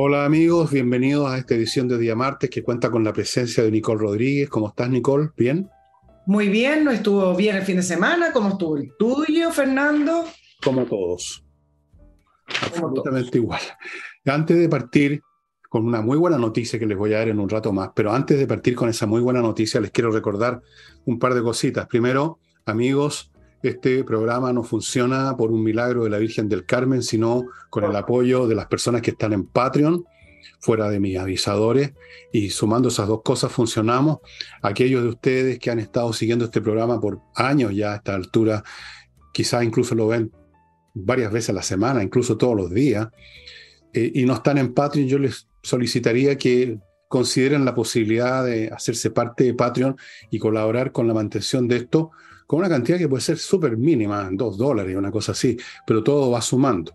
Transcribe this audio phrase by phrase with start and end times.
[0.00, 3.70] Hola amigos, bienvenidos a esta edición de Día Martes que cuenta con la presencia de
[3.72, 4.48] Nicole Rodríguez.
[4.48, 5.30] ¿Cómo estás Nicole?
[5.36, 5.68] ¿Bien?
[6.26, 8.32] Muy bien, ¿no estuvo bien el fin de semana?
[8.32, 10.24] ¿Cómo estuvo el tuyo, Fernando?
[10.62, 11.44] Como todos.
[12.62, 13.60] Absolutamente igual.
[14.24, 15.20] Antes de partir
[15.68, 18.12] con una muy buena noticia que les voy a dar en un rato más, pero
[18.12, 20.62] antes de partir con esa muy buena noticia les quiero recordar
[21.04, 21.86] un par de cositas.
[21.86, 23.30] Primero, amigos,
[23.62, 27.94] este programa no funciona por un milagro de la Virgen del Carmen, sino con el
[27.96, 30.04] apoyo de las personas que están en Patreon,
[30.60, 31.92] fuera de mis avisadores,
[32.32, 34.18] y sumando esas dos cosas funcionamos.
[34.62, 38.62] Aquellos de ustedes que han estado siguiendo este programa por años ya a esta altura,
[39.32, 40.32] quizás incluso lo ven
[40.94, 43.08] varias veces a la semana, incluso todos los días,
[43.92, 49.10] eh, y no están en Patreon, yo les solicitaría que consideren la posibilidad de hacerse
[49.10, 49.96] parte de Patreon
[50.30, 52.10] y colaborar con la mantención de esto
[52.48, 56.30] con una cantidad que puede ser súper mínima, dos dólares, una cosa así, pero todo
[56.30, 56.94] va sumando.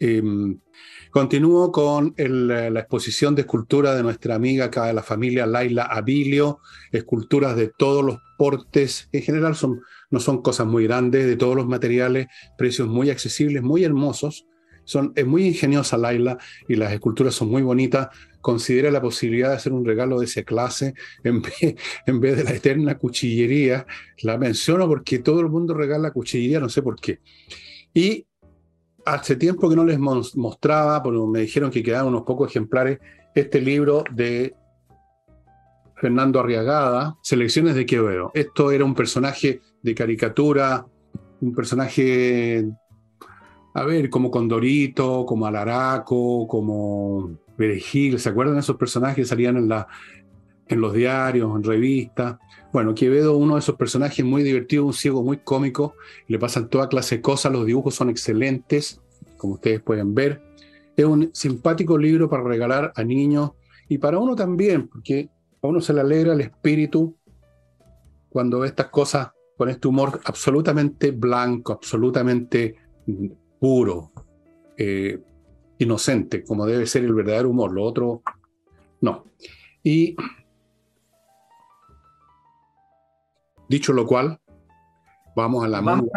[0.00, 0.58] Em,
[1.10, 6.60] continúo con la exposición de escultura de nuestra amiga acá de la familia Laila Abilio,
[6.90, 11.54] esculturas de todos los portes, en general son, no son cosas muy grandes, de todos
[11.54, 14.46] los materiales, precios muy accesibles, muy hermosos.
[14.88, 18.08] Son, es muy ingeniosa Laila y las esculturas son muy bonitas
[18.40, 22.44] considera la posibilidad de hacer un regalo de esa clase en vez, en vez de
[22.44, 23.86] la eterna cuchillería.
[24.22, 27.20] La menciono porque todo el mundo regala cuchillería, no sé por qué.
[27.92, 28.26] Y
[29.04, 32.98] hace tiempo que no les mostraba, porque me dijeron que quedaban unos pocos ejemplares,
[33.34, 34.54] este libro de
[35.96, 38.30] Fernando Arriagada, Selecciones de Quevedo.
[38.34, 40.86] Esto era un personaje de caricatura,
[41.40, 42.66] un personaje,
[43.78, 49.56] a ver, como Condorito, como Alaraco, como Perejil, ¿se acuerdan de esos personajes que salían
[49.56, 49.86] en, la,
[50.66, 52.38] en los diarios, en revistas?
[52.72, 55.94] Bueno, Quevedo, uno de esos personajes muy divertido, un ciego muy cómico,
[56.26, 59.00] le pasan toda clase de cosas, los dibujos son excelentes,
[59.36, 60.42] como ustedes pueden ver.
[60.96, 63.52] Es un simpático libro para regalar a niños
[63.88, 65.30] y para uno también, porque
[65.62, 67.16] a uno se le alegra el espíritu
[68.28, 72.74] cuando ve estas cosas con este humor absolutamente blanco, absolutamente
[73.58, 74.12] puro.
[74.76, 75.20] Eh,
[75.78, 78.22] inocente, como debe ser el verdadero humor, lo otro
[79.00, 79.24] no.
[79.82, 80.16] Y
[83.68, 84.40] dicho lo cual,
[85.36, 86.08] vamos a la mano.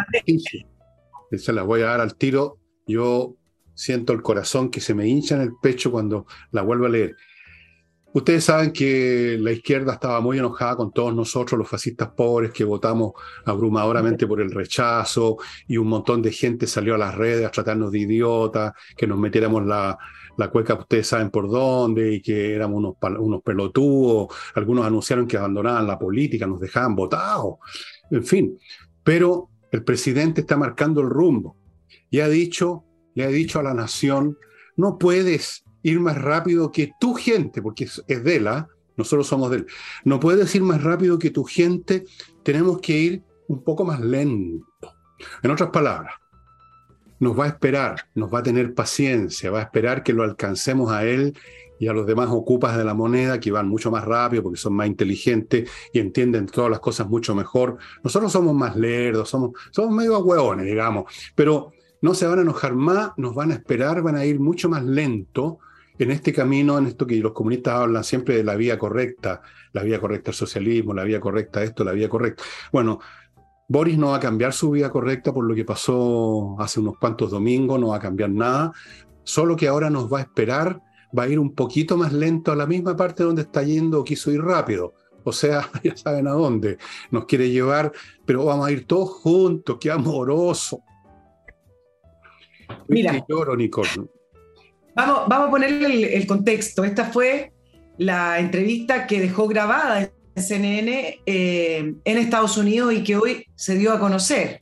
[1.31, 2.57] Se la voy a dar al tiro.
[2.87, 3.35] Yo
[3.73, 7.15] siento el corazón que se me hincha en el pecho cuando la vuelvo a leer.
[8.13, 12.65] Ustedes saben que la izquierda estaba muy enojada con todos nosotros, los fascistas pobres, que
[12.65, 13.13] votamos
[13.45, 17.91] abrumadoramente por el rechazo y un montón de gente salió a las redes a tratarnos
[17.91, 19.97] de idiotas, que nos metiéramos la,
[20.37, 24.27] la cueca, ustedes saben por dónde, y que éramos unos, unos pelotudos.
[24.55, 27.55] Algunos anunciaron que abandonaban la política, nos dejaban votados,
[28.09, 28.57] en fin.
[29.03, 31.55] Pero el presidente está marcando el rumbo
[32.09, 32.83] y ha dicho,
[33.15, 34.37] le ha dicho a la nación,
[34.75, 38.67] no puedes ir más rápido que tu gente, porque es, de él, ¿ah?
[38.97, 39.67] nosotros somos de él.
[40.03, 42.05] No puedes ir más rápido que tu gente,
[42.43, 44.93] tenemos que ir un poco más lento.
[45.43, 46.13] En otras palabras,
[47.19, 50.91] nos va a esperar, nos va a tener paciencia, va a esperar que lo alcancemos
[50.91, 51.37] a él
[51.79, 54.73] y a los demás ocupas de la moneda que van mucho más rápido porque son
[54.73, 57.77] más inteligentes y entienden todas las cosas mucho mejor.
[58.03, 61.71] Nosotros somos más lerdos, somos, somos medio hueones, digamos, pero
[62.01, 64.83] no se van a enojar más, nos van a esperar, van a ir mucho más
[64.83, 65.59] lento
[66.03, 69.41] en este camino, en esto que los comunistas hablan siempre de la vía correcta,
[69.73, 72.43] la vía correcta al socialismo, la vía correcta a esto, la vía correcta.
[72.71, 72.99] Bueno,
[73.67, 77.31] Boris no va a cambiar su vía correcta por lo que pasó hace unos cuantos
[77.31, 78.71] domingos, no va a cambiar nada,
[79.23, 80.81] solo que ahora nos va a esperar,
[81.17, 84.03] va a ir un poquito más lento a la misma parte donde está yendo o
[84.03, 84.93] quiso ir rápido.
[85.23, 86.77] O sea, ya saben a dónde
[87.11, 87.91] nos quiere llevar,
[88.25, 90.83] pero vamos a ir todos juntos, qué amoroso.
[92.87, 93.89] Mira, lloro, Nicole.
[94.95, 96.83] Vamos, a ponerle el, contexto.
[96.83, 97.51] Esta fue
[97.97, 103.75] la entrevista que dejó grabada en CNN eh, en Estados Unidos y que hoy se
[103.75, 104.61] dio a conocer.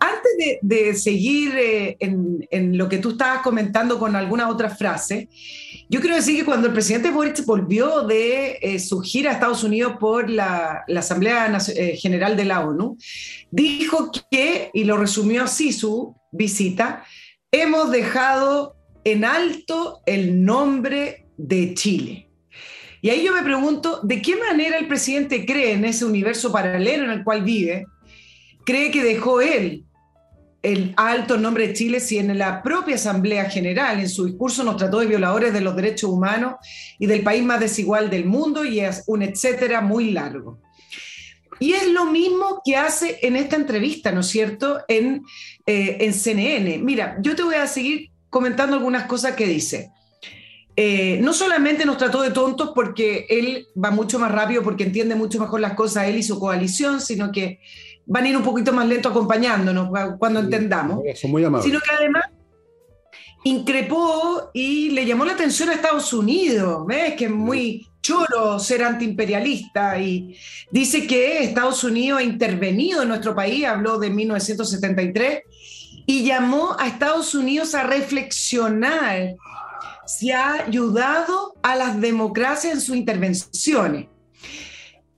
[0.00, 5.28] Antes de, seguir eh, en, lo que tú estabas comentando con alguna otra frase,
[5.88, 9.62] yo quiero decir que cuando el presidente Boric volvió de eh, su gira a Estados
[9.62, 11.58] Unidos por la, la Asamblea
[11.96, 12.98] General de la ONU,
[13.50, 17.04] dijo que, y lo resumió así su visita,
[17.52, 18.73] hemos dejado
[19.04, 22.28] en alto el nombre de Chile.
[23.02, 27.04] Y ahí yo me pregunto, ¿de qué manera el presidente cree en ese universo paralelo
[27.04, 27.86] en el cual vive?
[28.64, 29.84] ¿Cree que dejó él
[30.62, 34.78] el alto nombre de Chile si en la propia Asamblea General, en su discurso, nos
[34.78, 36.54] trató de violadores de los derechos humanos
[36.98, 40.62] y del país más desigual del mundo y es un etcétera muy largo?
[41.60, 45.22] Y es lo mismo que hace en esta entrevista, ¿no es cierto?, en,
[45.66, 46.78] eh, en CNN.
[46.78, 49.92] Mira, yo te voy a seguir comentando algunas cosas que dice.
[50.74, 55.14] Eh, no solamente nos trató de tontos porque él va mucho más rápido, porque entiende
[55.14, 57.60] mucho mejor las cosas él y su coalición, sino que
[58.06, 59.88] van a ir un poquito más lento acompañándonos
[60.18, 60.98] cuando entendamos.
[61.28, 62.24] muy Sino que además
[63.44, 67.14] increpó y le llamó la atención a Estados Unidos, ¿ves?
[67.14, 70.36] Que es muy choro ser antiimperialista y
[70.72, 75.42] dice que Estados Unidos ha intervenido en nuestro país, habló de 1973,
[76.06, 79.34] y llamó a Estados Unidos a reflexionar
[80.06, 84.08] si ha ayudado a las democracias en sus intervenciones.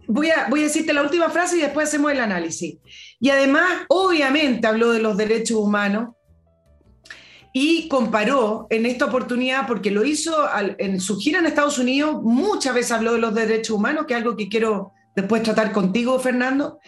[0.06, 2.79] Voy a, voy a decirte la última frase y después hacemos el análisis.
[3.19, 6.11] Y además, obviamente, habló de los derechos humanos
[7.53, 10.37] y comparó en esta oportunidad, porque lo hizo
[10.79, 14.21] en su gira en Estados Unidos, muchas veces habló de los derechos humanos, que es
[14.21, 16.79] algo que quiero después tratar contigo, Fernando,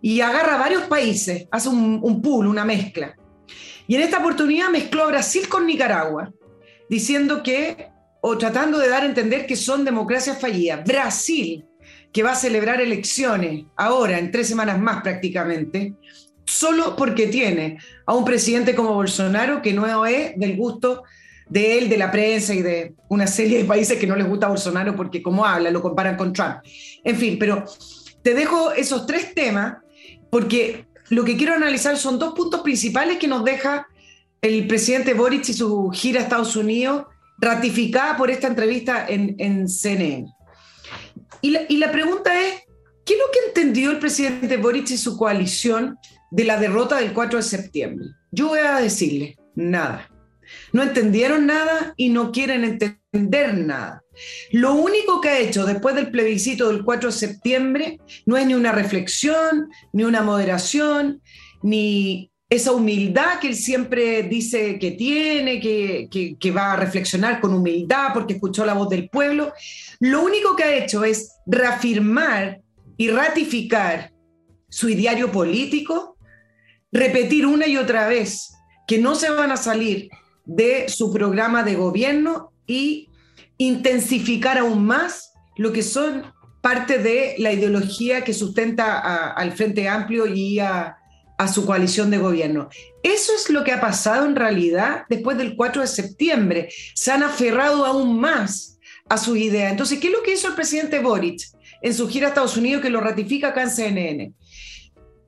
[0.00, 3.16] y agarra varios países, hace un, un pool, una mezcla.
[3.92, 6.32] Y en esta oportunidad mezcló Brasil con Nicaragua,
[6.88, 7.90] diciendo que,
[8.22, 10.82] o tratando de dar a entender que son democracias fallidas.
[10.82, 11.66] Brasil,
[12.10, 15.92] que va a celebrar elecciones ahora, en tres semanas más prácticamente,
[16.46, 21.02] solo porque tiene a un presidente como Bolsonaro que no es del gusto
[21.50, 24.46] de él, de la prensa y de una serie de países que no les gusta
[24.46, 26.60] a Bolsonaro porque como habla, lo comparan con Trump.
[27.04, 27.66] En fin, pero
[28.22, 29.76] te dejo esos tres temas
[30.30, 33.86] porque lo que quiero analizar son dos puntos principales que nos deja
[34.40, 37.04] el presidente Boric y su gira a Estados Unidos
[37.36, 40.26] ratificada por esta entrevista en, en CNN.
[41.42, 42.62] Y la, y la pregunta es,
[43.04, 45.98] ¿qué es lo que entendió el presidente Boric y su coalición
[46.30, 48.06] de la derrota del 4 de septiembre?
[48.30, 50.10] Yo voy a decirle, nada.
[50.72, 54.01] No entendieron nada y no quieren entender nada.
[54.52, 58.54] Lo único que ha hecho después del plebiscito del 4 de septiembre no es ni
[58.54, 61.22] una reflexión, ni una moderación,
[61.62, 67.40] ni esa humildad que él siempre dice que tiene, que, que, que, va a reflexionar
[67.40, 69.54] con humildad porque escuchó la voz del pueblo.
[70.00, 72.60] Lo único que ha hecho es reafirmar
[72.98, 74.12] y ratificar
[74.68, 76.18] su ideario político,
[76.90, 78.52] repetir una y otra vez
[78.86, 80.10] que no se van a salir
[80.44, 83.08] de su programa de gobierno y
[83.58, 86.24] intensificar aún más lo que son
[86.60, 90.96] parte de la ideología que sustenta al Frente Amplio y a,
[91.52, 92.68] su coalición de gobierno.
[93.02, 96.68] Eso es lo que ha pasado en realidad después del 4 de septiembre.
[96.94, 98.78] Se han aferrado aún más
[99.08, 99.68] a su idea.
[99.68, 101.40] Entonces, ¿qué es lo que hizo el presidente Boric
[101.82, 104.32] en su gira a Estados Unidos que lo ratifica acá en CNN?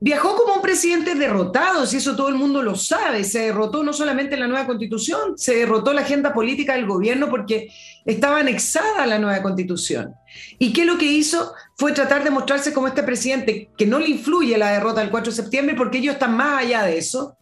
[0.04, 3.24] Viajó como un presidente derrotado, si eso todo el mundo lo sabe.
[3.24, 7.30] Se derrotó no solamente en la nueva constitución, se derrotó la agenda política del gobierno
[7.30, 7.70] porque
[8.04, 10.14] estaba anexada a la nueva constitución.
[10.58, 11.54] ¿Y qué lo que hizo?
[11.78, 15.32] Fue tratar de mostrarse como este presidente que no le influye la derrota del 4
[15.32, 17.38] de septiembre porque ellos están más allá de eso.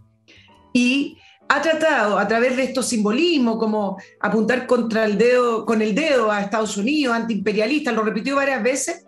[0.72, 1.18] Y
[1.48, 6.30] ha tratado a través de estos simbolismos como apuntar contra el dedo, con el dedo
[6.30, 9.04] a Estados Unidos, antiimperialista, lo repitió varias veces,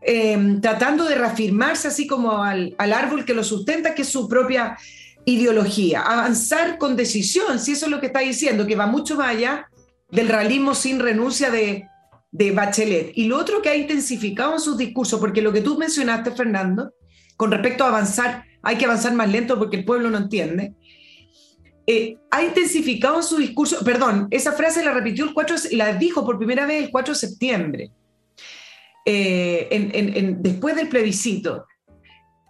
[0.00, 4.78] Em, tratando de reafirmarse así como al, árbol que lo sustenta, que es su propia
[5.24, 6.02] ideología.
[6.02, 9.68] Avanzar con decisión, si eso es lo que está diciendo, que va mucho más allá
[10.10, 11.86] del realismo sin renuncia de,
[12.30, 13.12] de Bachelet.
[13.16, 16.92] Y lo otro que ha intensificado en sus discursos, porque lo que tú mencionaste, Fernando,
[17.36, 20.74] con respecto a avanzar, hay que avanzar más lento porque el pueblo no entiende.
[21.86, 26.24] Eh, ha intensificado en su discurso, perdón, esa frase la repitió el 4, la dijo
[26.24, 27.90] por primera vez el 4 de septiembre.
[29.10, 31.64] Eh, después del plebiscito,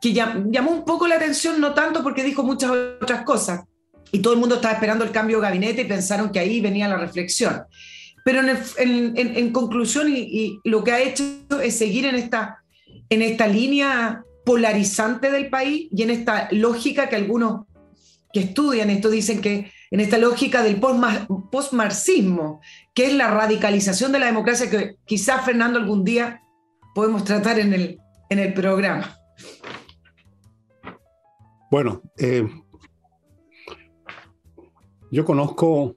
[0.00, 3.60] que llamó un poco la atención, no tanto porque dijo muchas otras cosas,
[4.10, 6.88] y todo el mundo estaba esperando el cambio de gabinete y pensaron que ahí venía
[6.88, 7.62] la reflexión.
[8.24, 8.40] Pero
[8.76, 11.24] en, conclusión, y, lo que ha hecho
[11.62, 12.64] es seguir en esta,
[13.08, 17.66] en esta línea polarizante del país y en esta lógica que algunos
[18.32, 22.60] que estudian esto dicen que en esta lógica del postmarxismo,
[22.94, 26.42] que es la radicalización de la democracia que quizás Fernando algún día
[26.98, 29.16] podemos tratar en el, en el programa.
[31.70, 32.44] Bueno, eh,
[35.12, 35.94] yo conozco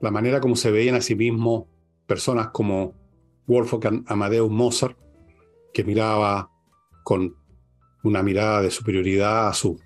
[0.00, 1.66] la manera como se veían a sí mismos
[2.08, 2.92] personas como
[3.46, 4.98] Wolfgang Amadeus Mozart,
[5.72, 6.50] que miraba
[7.04, 7.36] con
[8.02, 9.80] una mirada de superioridad a su,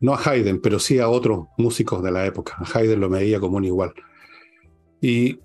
[0.00, 2.56] no a Haydn, pero sí a otros músicos de la época.
[2.72, 3.92] Haydn lo medía como un igual.
[5.02, 5.38] Y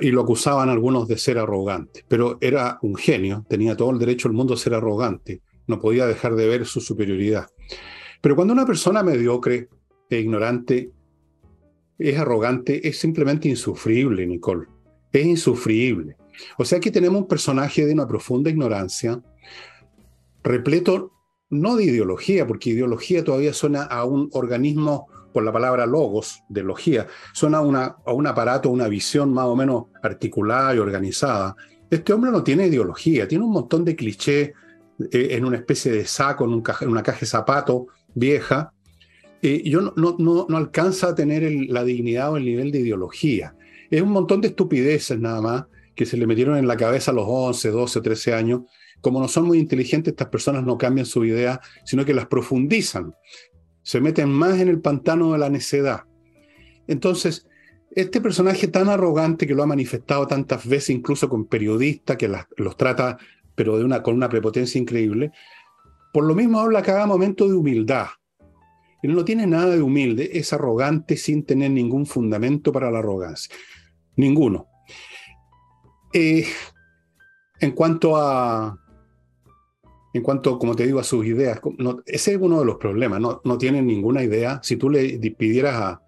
[0.00, 4.28] y lo acusaban algunos de ser arrogante, pero era un genio, tenía todo el derecho
[4.28, 7.46] del mundo a ser arrogante, no podía dejar de ver su superioridad.
[8.20, 9.68] Pero cuando una persona mediocre
[10.08, 10.90] e ignorante
[11.98, 14.66] es arrogante, es simplemente insufrible, Nicole,
[15.12, 16.16] es insufrible.
[16.58, 19.22] O sea que tenemos un personaje de una profunda ignorancia,
[20.42, 21.12] repleto
[21.50, 26.62] no de ideología, porque ideología todavía suena a un organismo por la palabra logos, de
[26.62, 31.56] logía, suena a, una, a un aparato, una visión más o menos articulada y organizada.
[31.90, 34.52] Este hombre no tiene ideología, tiene un montón de clichés
[35.12, 38.72] eh, en una especie de saco, en, una caja de zapato vieja.
[39.40, 43.54] y yo no, no, no, alcanza a tener la dignidad o el nivel de ideología.
[43.90, 47.14] Es un montón de estupideces nada más que se le metieron en la cabeza a
[47.14, 48.62] los 11, 12, 13 años.
[49.00, 53.14] Como no son muy inteligentes, estas personas no cambian su idea, sino que las profundizan.
[53.82, 56.04] Se meten más en el pantano de la necedad.
[56.86, 57.46] Entonces,
[57.90, 62.76] este personaje tan arrogante que lo ha manifestado tantas veces, incluso con periodistas que los
[62.76, 63.18] trata,
[63.54, 65.32] pero de una, con una prepotencia increíble,
[66.12, 68.06] por lo mismo habla cada momento de humildad.
[69.02, 73.54] Él no tiene nada de humilde, es arrogante sin tener ningún fundamento para la arrogancia.
[74.16, 74.66] Ninguno.
[76.12, 76.46] Eh,
[77.60, 78.78] en cuanto a,
[80.12, 81.60] en cuanto, como te digo, a sus ideas,
[82.06, 84.60] ese es uno de los problemas, no, no tienen ninguna idea.
[84.62, 86.02] Si tú le pidieras a,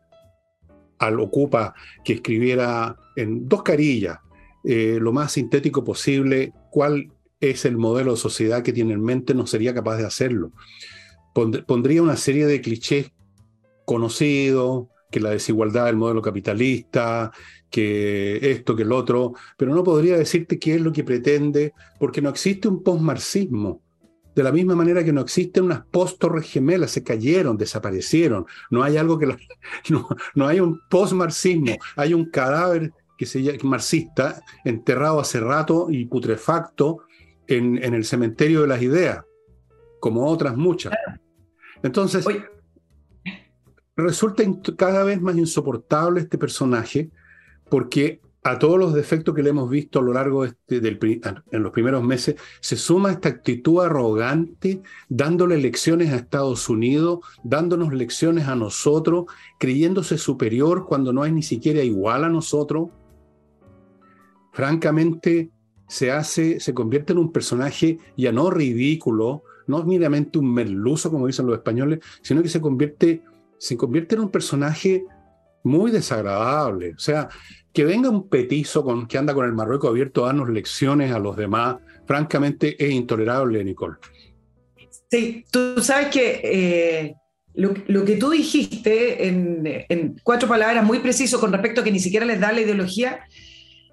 [0.99, 4.18] al Ocupa que escribiera en dos carillas,
[4.64, 9.35] eh, lo más sintético posible, cuál es el modelo de sociedad que tiene en mente,
[9.35, 10.52] no sería capaz de hacerlo.
[11.32, 13.11] Pondría una serie de clichés
[13.85, 17.30] conocidos, que la desigualdad del modelo capitalista,
[17.71, 22.23] que esto, que el otro, pero no podría decirte qué es lo que pretende, porque
[22.23, 23.80] no existe un postmarxismo.
[24.34, 28.46] De la misma manera que no existen unas post-torres gemelas, se cayeron, desaparecieron.
[28.70, 29.26] No hay algo que...
[29.90, 35.88] no, no, hay un post-marxismo, hay un cadáver que se llama marxista enterrado hace rato
[35.90, 37.04] y putrefacto
[37.46, 39.24] en, en el cementerio de las ideas,
[40.00, 40.94] como otras muchas.
[41.82, 42.26] Entonces,
[43.96, 44.42] resulta
[44.76, 47.10] cada vez más insoportable este personaje
[47.68, 50.99] porque a todos los defectos que le hemos visto a lo largo este, del,
[51.52, 57.92] en los primeros meses, se suma esta actitud arrogante, dándole lecciones a Estados Unidos, dándonos
[57.92, 59.26] lecciones a nosotros,
[59.61, 62.88] creyéndose superior cuando no es ni siquiera igual a nosotros.
[64.52, 65.50] Francamente,
[65.92, 71.26] se hace, se convierte en un personaje ya no ridículo, no meramente un merluzo, como
[71.26, 73.22] dicen los españoles, sino que se convierte,
[73.58, 75.04] se convierte en un personaje
[75.62, 76.94] muy desagradable.
[76.94, 77.28] O sea,
[77.73, 81.19] que venga un petizo con, que anda con el Marruecos abierto a darnos lecciones a
[81.19, 81.76] los demás,
[82.07, 83.97] francamente es intolerable, Nicole.
[85.11, 87.14] Sí, tú sabes que eh,
[87.55, 92.00] lo, que tú dijiste en, en, cuatro palabras muy preciso con respecto a que ni
[92.00, 93.21] siquiera les da la ideología,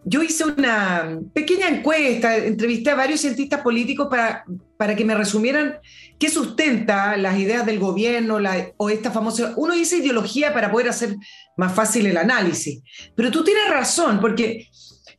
[0.05, 4.45] yo hice una pequeña encuesta, entrevisté a varios cientistas políticos para,
[4.77, 5.77] para que me resumieran
[6.19, 8.39] qué sustenta las ideas del gobierno
[8.77, 9.53] o esta famosa...
[9.55, 11.15] Uno dice ideología para poder hacer
[11.57, 12.81] más fácil el análisis,
[13.15, 14.67] pero tú tienes razón, porque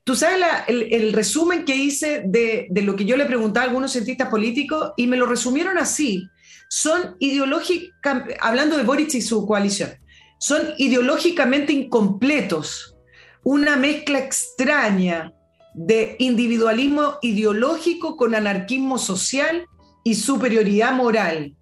[0.05, 4.29] tú sabes el, resumen que hice de, lo que yo le preguntaba a algunos cientistas
[4.29, 6.29] políticos y me lo resumieron así.
[6.69, 9.91] Son ideológicas, hablando de Boric y su coalición,
[10.39, 12.95] son ideológicamente incompletos
[13.43, 15.33] una mezcla extraña
[15.75, 19.67] de individualismo ideológico con anarquismo social
[20.05, 21.55] y superioridad moral.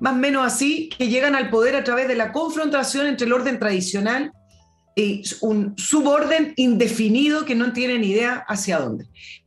[0.00, 3.32] Más o menos así, que llegan al poder a través de la confrontación entre el
[3.32, 4.32] orden tradicional
[4.96, 9.06] y un suborden indefinido que no tienen idea hacia dónde.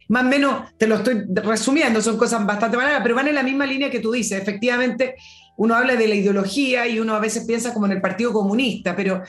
[0.09, 3.43] Más o menos, te lo estoy resumiendo, son cosas bastante malas, pero van en la
[3.43, 4.41] misma línea que tú dices.
[4.41, 5.15] Efectivamente,
[5.57, 8.95] uno habla de la ideología y uno a veces piensa como en el Partido Comunista,
[8.95, 9.23] pero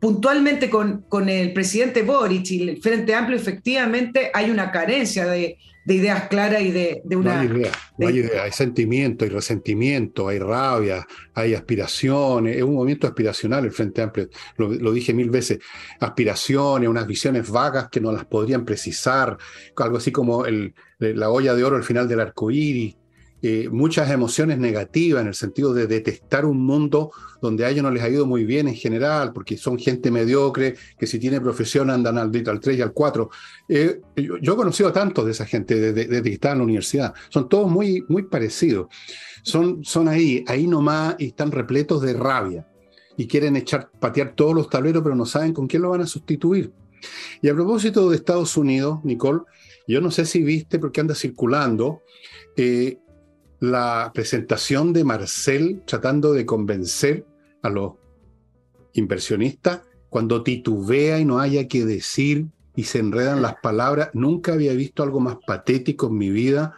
[0.00, 5.58] puntualmente con, con, el presidente Boric y el Frente Amplio, efectivamente hay una carencia de,
[5.86, 7.34] ideas claras y de, una...
[7.34, 12.62] No hay idea, no hay idea, hay sentimiento, hay resentimiento, hay rabia, hay aspiraciones, es
[12.62, 15.58] un movimiento aspiracional el Frente Amplio, lo, dije mil veces,
[15.98, 19.36] aspiraciones, unas visiones vagas que no las podrían precisar,
[19.76, 22.96] algo así como el, la olla de oro al final del arco iris,
[23.42, 27.90] eh, muchas emociones negativas en el sentido de detestar un mundo donde a ellos no
[27.90, 31.88] les ha ido muy bien en general, porque son gente mediocre, que si tiene profesión
[31.88, 33.30] andan al, al 3 y al 4.
[33.68, 37.14] Eh, yo, he conocido a tantos de esa gente desde, que estaba en la universidad.
[37.30, 38.88] Son todos muy, muy parecidos.
[39.42, 42.66] Son, son ahí, ahí nomás y están repletos de rabia.
[43.16, 46.06] Y quieren echar, patear todos los tableros, pero no saben con quién lo van a
[46.06, 46.72] sustituir.
[47.40, 49.40] Y a propósito de Estados Unidos, Nicole,
[49.86, 52.02] yo no sé si viste, porque anda circulando,
[52.56, 52.98] eh,
[53.60, 57.26] la presentación de Marcel tratando de convencer
[57.62, 57.92] a los
[58.94, 64.10] inversionistas cuando titubea y no haya que decir y se enredan las palabras.
[64.14, 66.74] Nunca había visto algo más patético en mi vida.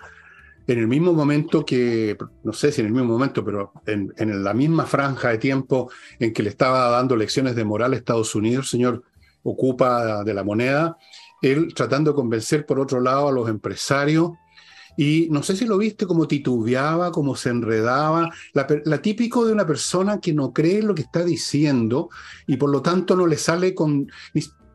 [0.66, 4.12] En el mismo momento que, no sé si en el mismo momento, pero en,
[4.44, 8.34] la misma franja de tiempo en que le estaba dando lecciones de moral a Estados
[8.34, 9.02] Unidos, señor
[9.44, 10.96] ocupa de la moneda,
[11.40, 14.32] él tratando de convencer por otro lado a los empresarios
[14.96, 19.66] y no sé si lo viste como titubeaba, como se enredaba, la, típico de una
[19.66, 22.10] persona que no cree lo que está diciendo
[22.46, 24.10] y por lo tanto no le sale con,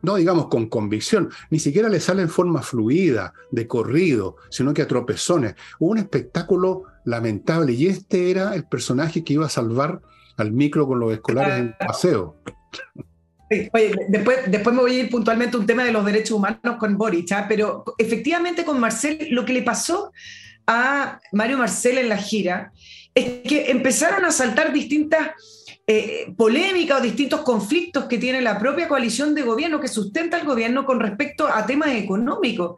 [0.02, 4.82] no digamos con convicción, ni siquiera le sale en forma fluida, de corrido, sino que
[4.82, 5.54] a tropezones.
[5.78, 10.00] Hubo un espectáculo lamentable y este era el personaje que iba a salvar
[10.36, 12.36] al micro con los escolares en paseo.
[13.50, 16.76] Oye, después, después me voy a ir puntualmente a un tema de los derechos humanos
[16.78, 17.46] con Boric, ¿ah?
[17.48, 20.12] pero efectivamente con Marcel, lo que le pasó
[20.66, 22.72] a Mario Marcel en la gira
[23.14, 25.30] es que empezaron a saltar distintas
[25.86, 30.46] eh, polémicas o distintos conflictos que tiene la propia coalición de gobierno que sustenta el
[30.46, 32.76] gobierno con respecto a temas económicos.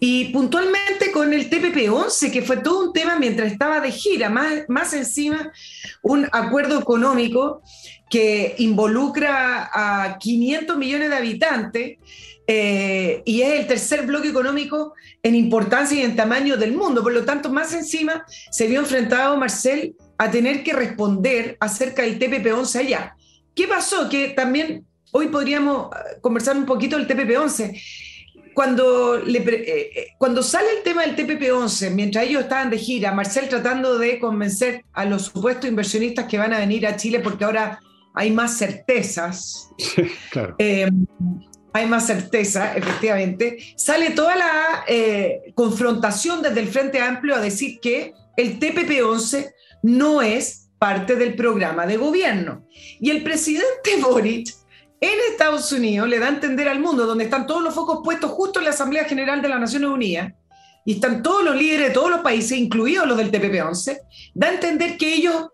[0.00, 4.64] Y puntualmente con el TPP-11, que fue todo un tema mientras estaba de gira, más,
[4.68, 5.52] más encima
[6.02, 7.62] un acuerdo económico
[8.08, 11.98] que involucra a 500 millones de habitantes
[12.50, 17.02] eh, y es el tercer bloque económico en importancia y en tamaño del mundo.
[17.02, 22.18] Por lo tanto, más encima se vio enfrentado Marcel a tener que responder acerca del
[22.18, 23.16] TPP-11 allá.
[23.54, 24.08] ¿Qué pasó?
[24.08, 27.78] Que también hoy podríamos eh, conversar un poquito del TPP-11.
[28.54, 33.48] Cuando, le, eh, cuando sale el tema del TPP-11, mientras ellos estaban de gira, Marcel
[33.48, 37.78] tratando de convencer a los supuestos inversionistas que van a venir a Chile porque ahora
[38.14, 39.70] hay más certezas.
[40.30, 40.56] claro.
[40.58, 40.88] Eh,
[41.72, 43.58] hay más certeza, efectivamente.
[43.76, 49.50] Sale toda la eh, confrontación desde el Frente Amplio a decir que el TPP-11
[49.82, 52.66] no es parte del programa de gobierno.
[53.00, 54.48] Y el presidente Boric
[55.00, 58.32] en Estados Unidos le da a entender al mundo, donde están todos los focos puestos
[58.32, 60.32] justo en la Asamblea General de las Naciones Unidas,
[60.84, 63.98] y están todos los líderes de todos los países, incluidos los del TPP-11,
[64.34, 65.48] da a entender que ellos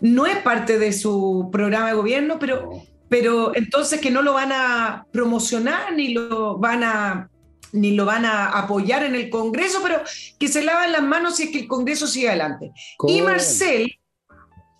[0.00, 2.70] no es parte de su programa de gobierno, pero,
[3.08, 7.30] pero entonces que no lo van a promocionar ni lo van a
[7.72, 10.02] ni lo van a apoyar en el Congreso, pero
[10.38, 12.72] que se lavan las manos si es que el Congreso sigue adelante.
[13.06, 13.92] Y Marcel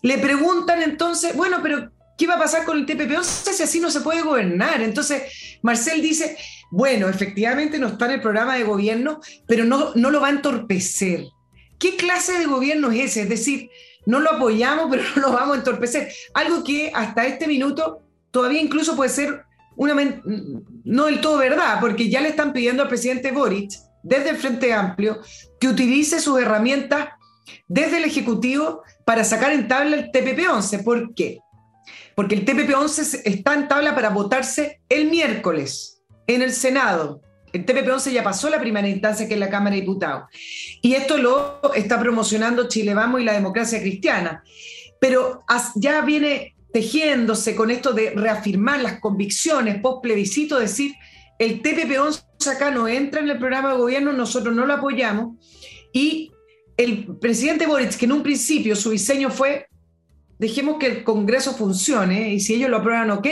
[0.01, 3.89] le preguntan entonces, bueno, pero ¿qué va a pasar con el TPP-11 si así no
[3.91, 4.81] se puede gobernar?
[4.81, 6.37] Entonces Marcel dice,
[6.69, 10.31] bueno, efectivamente no está en el programa de gobierno, pero no, no lo va a
[10.31, 11.25] entorpecer.
[11.79, 13.21] ¿Qué clase de gobierno es ese?
[13.21, 13.69] Es decir,
[14.05, 16.11] no lo apoyamos, pero no lo vamos a entorpecer.
[16.33, 19.43] Algo que hasta este minuto todavía incluso puede ser
[19.75, 19.95] una
[20.83, 23.71] no del todo verdad, porque ya le están pidiendo al presidente Boric,
[24.03, 25.19] desde el Frente Amplio,
[25.59, 27.09] que utilice sus herramientas
[27.67, 30.83] desde el Ejecutivo para sacar en tabla el TPP-11.
[30.83, 31.39] ¿Por qué?
[32.15, 37.21] Porque el TPP-11 está en tabla para votarse el miércoles en el Senado.
[37.53, 40.23] El TPP-11 ya pasó la primera instancia que es la Cámara de Diputados.
[40.81, 44.43] Y esto lo está promocionando Chile Vamos y la democracia cristiana.
[44.99, 45.43] Pero
[45.75, 50.93] ya viene tejiéndose con esto de reafirmar las convicciones post plebiscito, decir,
[51.37, 55.35] el TPP-11 acá no entra en el programa de gobierno, nosotros no lo apoyamos.
[55.91, 56.31] Y
[56.77, 59.67] el presidente Boric, que en un principio su diseño fue,
[60.39, 63.27] dejemos que el Congreso funcione y si ellos lo aprueban, ok,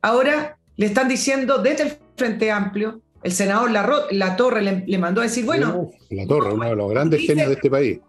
[0.00, 5.24] ahora le están diciendo desde el Frente Amplio, el senador La, Torre le, mandó a
[5.24, 5.90] decir, bueno...
[6.10, 8.00] la Torre, uno de los grandes genios de este país.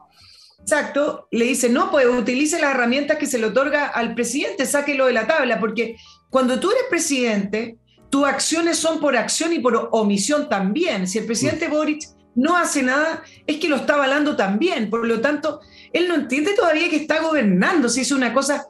[0.60, 5.08] Exacto, le dice, no, pues utilice las herramientas que se le otorga al presidente, sáquelo
[5.08, 5.98] de la tabla, porque
[6.30, 7.78] cuando tú eres presidente,
[8.10, 11.08] tus acciones son por acción y por omisión también.
[11.08, 11.72] Si el presidente mm.
[11.72, 12.04] Boric
[12.36, 14.90] no hace nada, es que lo está avalando también.
[14.90, 18.66] Por lo tanto, él no entiende todavía que está gobernando, si es una cosa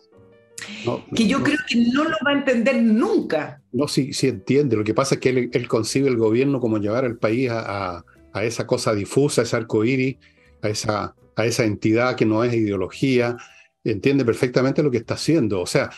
[1.15, 3.61] que yo creo que no lo va a entender nunca.
[3.73, 4.77] No, sí, sí entiende.
[4.77, 8.05] Lo que pasa es que él, concibe el gobierno como llevar al país a,
[8.35, 10.17] esa cosa difusa, ese arco iris,
[10.61, 13.35] a esa, a esa entidad que no es ideología.
[13.83, 15.59] Entiende perfectamente lo que está haciendo.
[15.59, 15.89] O sea,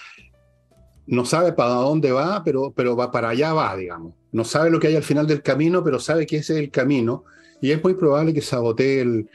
[1.05, 4.13] no sabe para dónde va, pero, pero va para allá va, digamos.
[4.31, 6.71] No sabe lo que hay al final del camino, pero sabe que ese es el
[6.71, 7.25] camino.
[7.61, 9.29] Y es muy probable que sabotee el.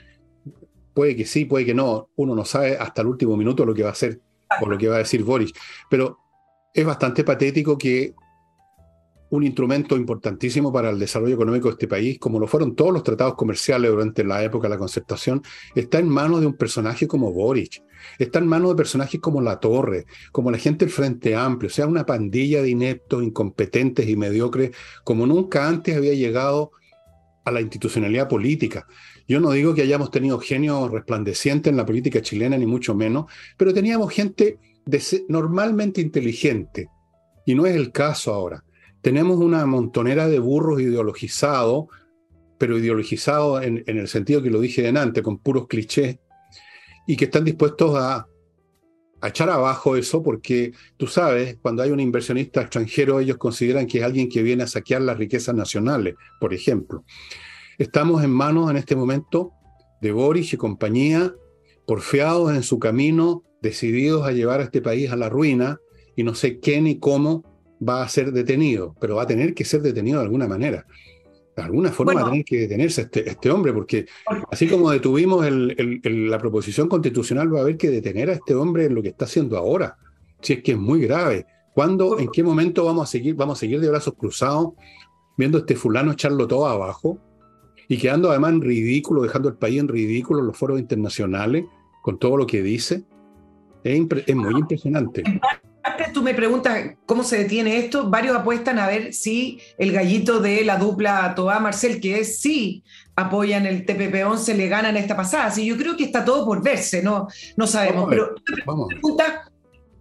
[0.94, 2.09] Puede que sí, puede que no.
[2.16, 4.20] Uno no sabe hasta el último minuto lo que va a hacer
[4.59, 5.53] por lo que va a decir Boris.
[5.88, 6.18] Pero
[6.72, 8.14] es bastante patético que
[9.31, 13.03] un instrumento importantísimo para el desarrollo económico de este país, como lo fueron todos los
[13.03, 15.43] tratados comerciales durante la época de la concertación,
[15.75, 17.83] está en manos de un personaje como Boric,
[18.19, 21.73] está en manos de personajes como La Torre, como la gente del Frente Amplio, o
[21.73, 24.73] sea, una pandilla de ineptos, incompetentes y mediocres,
[25.05, 26.73] como nunca antes había llegado
[27.45, 28.87] a la institucionalidad política.
[29.29, 33.27] Yo no digo que hayamos tenido genio resplandeciente en la política chilena, ni mucho menos,
[33.57, 34.59] pero teníamos gente
[35.29, 36.88] normalmente inteligente,
[37.47, 38.64] y no es el caso ahora.
[39.03, 41.87] Tenemos una montonera de burros ideologizados,
[42.59, 46.19] pero ideologizados en, el sentido que lo dije antes, con puros clichés,
[47.07, 48.27] y que están dispuestos a
[49.21, 53.99] a echar abajo eso porque tú sabes, cuando hay un inversionista extranjero, ellos consideran que
[53.99, 57.05] es alguien que viene a saquear las riquezas nacionales, por ejemplo.
[57.79, 59.53] Estamos en manos en este momento
[60.01, 61.35] de Boris y compañía,
[61.87, 65.79] porfiados en su camino, decididos a llevar a este país a la ruina,
[66.17, 67.45] y no sé qué ni cómo
[67.87, 70.87] va a ser detenido, pero va a tener que ser detenido de alguna manera.
[71.57, 74.07] De alguna forma va a tener que detenerse este, este hombre, porque
[74.51, 78.95] así como detuvimos la proposición constitucional, va a haber que detener a este hombre en
[78.95, 79.97] lo que está haciendo ahora,
[80.40, 81.47] si es que es muy grave.
[81.75, 84.71] ¿Cuándo, en qué momento vamos a seguir, vamos a seguir de brazos cruzados,
[85.37, 87.19] viendo a este fulano echarlo todo abajo
[87.88, 91.64] y quedando además en ridículo, dejando el país en ridículo en los foros internacionales
[92.03, 93.05] con todo lo que dice?
[93.83, 95.23] Es, es muy impresionante
[96.12, 100.64] tú me preguntas cómo se detiene esto, varios apuestan a ver si el gallito de
[100.64, 102.83] la dupla Toa Marcel, que es sí
[103.16, 105.51] apoyan el TPP-11, le ganan esta pasada.
[105.51, 108.07] Sí, yo creo que está todo por verse, no, no sabemos.
[108.09, 109.33] Pero tú me preguntas,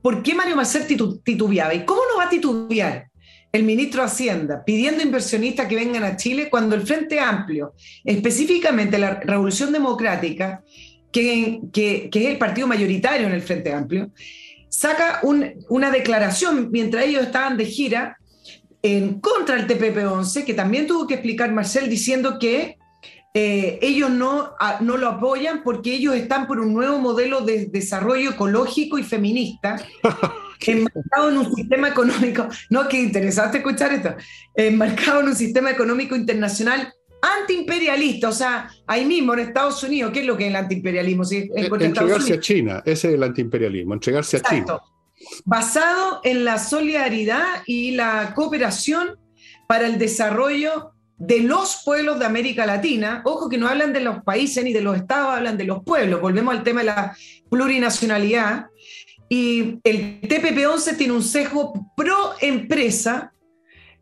[0.01, 0.85] ¿por qué Mario Marcel
[1.23, 1.73] titubeaba?
[1.73, 3.09] ¿Y cómo no va a titubear?
[3.51, 8.99] el ministro de Hacienda pidiendo inversionistas que vengan a Chile cuando el Frente Amplio, específicamente
[8.99, 10.63] la Revolución Democrática,
[11.11, 14.11] que, que, que, es el partido mayoritario en el Frente Amplio,
[14.69, 18.17] saca una declaración mientras ellos estaban de gira
[18.81, 22.77] en contra del TPP-11, que también tuvo que explicar Marcel diciendo que
[23.33, 28.31] eh, ellos no, no lo apoyan porque ellos están por un nuevo modelo de desarrollo
[28.31, 29.75] ecológico y feminista,
[30.65, 34.15] enmarcado en un sistema económico, no, qué interesante escuchar esto,
[34.55, 40.21] enmarcado en un sistema económico internacional antiimperialista, o sea, ahí mismo en Estados Unidos, ¿qué
[40.21, 41.23] es lo que es el antiimperialismo?
[41.29, 44.79] Entregarse a China, ese es el antiimperialismo, entregarse a China.
[45.45, 49.17] Basado en la solidaridad y la cooperación
[49.67, 53.21] para el desarrollo de los pueblos de América Latina.
[53.25, 56.21] Ojo que no hablan de los países ni de los estados, hablan de los pueblos.
[56.21, 57.15] Volvemos al tema de la
[57.49, 58.67] plurinacionalidad.
[59.27, 63.33] Y el TPP-11 tiene un sesgo pro empresa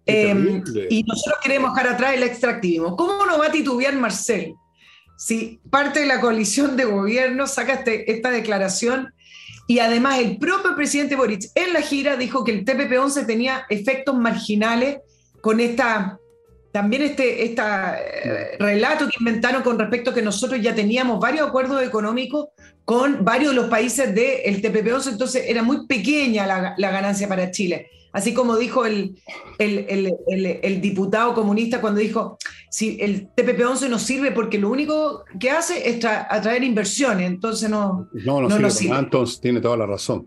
[0.08, 2.96] Em, y nosotros queremos dejar atrás el extractivismo.
[2.96, 4.54] ¿Cómo no va a titubear Marcel?
[5.18, 9.14] Si parte de la coalición de gobierno saca este, esta declaración
[9.68, 14.16] y además el propio presidente Boric en la gira dijo que el TPP-11 tenía efectos
[14.16, 15.00] marginales
[15.42, 16.20] con esta
[16.72, 21.82] también este, eh, relato que inventaron con respecto a que nosotros ya teníamos varios acuerdos
[21.84, 22.50] económicos
[22.86, 26.46] con varios de los países del TPP-11, entonces era muy pequeña
[26.78, 27.90] la ganancia para Chile.
[28.18, 29.16] Así como dijo el,
[29.60, 35.88] el, diputado comunista cuando dijo, si el TPP-11 no sirve porque lo único que hace
[35.88, 38.98] es atraer inversiones, entonces no, no, no, no sirve.
[38.98, 40.26] Entonces tiene toda la razón.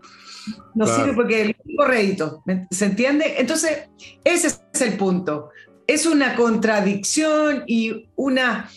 [0.73, 3.35] No sirve porque el único rédito, ¿se entiende?
[3.37, 3.89] Entonces,
[4.23, 5.49] ese es el punto.
[5.85, 8.69] Es una contradicción y una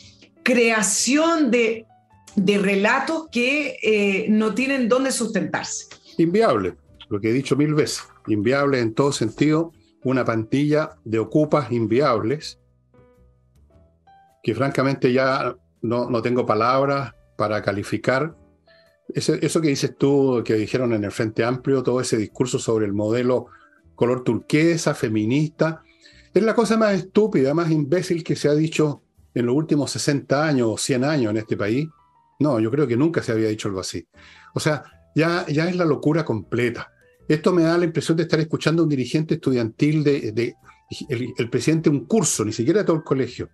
[0.43, 1.87] creación de,
[2.35, 5.87] de relatos que eh, no tienen dónde sustentarse.
[6.19, 6.75] Inviable,
[7.09, 9.73] lo que he dicho mil veces inviables en todo sentido,
[10.05, 12.59] una pantilla de ocupas inviables,
[14.43, 18.37] que francamente ya no, tengo palabras para calificar.
[19.09, 22.93] eso que dices tú, que dijeron en el Frente Amplio, todo ese discurso sobre el
[22.93, 23.47] modelo
[23.95, 25.83] color turquesa, feminista,
[26.33, 29.03] es la cosa más estúpida, más imbécil que se ha dicho
[29.35, 31.89] en los últimos 60 años o 100 años en este país.
[32.41, 34.07] No, yo creo que nunca se había dicho algo así.
[34.55, 34.83] O sea,
[35.15, 36.93] ya, ya es la locura completa.
[37.29, 40.55] Esto me da la impresión de estar escuchando a un dirigente estudiantil de,
[41.09, 43.49] el, presidente de un curso, ni siquiera de todo el colegio.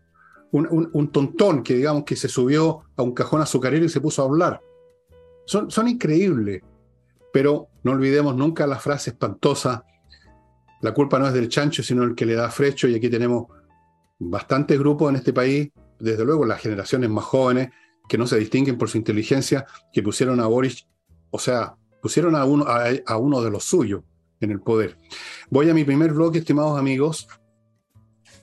[0.52, 4.24] Un, tontón que digamos que se subió a un cajón azucarero y se puso a
[4.24, 4.60] hablar.
[5.46, 6.62] Son, son increíbles,
[7.32, 9.84] pero no olvidemos nunca la frase espantosa,
[10.82, 13.46] la culpa no es del chancho, sino el que le da frecho, y aquí tenemos
[14.18, 17.70] bastantes grupos en este país, desde luego las generaciones más jóvenes,
[18.08, 20.88] que no se distinguen por su inteligencia, que pusieron a Boris,
[21.30, 24.02] o sea, pusieron a uno, a, uno de los suyos
[24.40, 24.96] en el poder.
[25.50, 27.28] Voy a mi primer bloque, estimados amigos.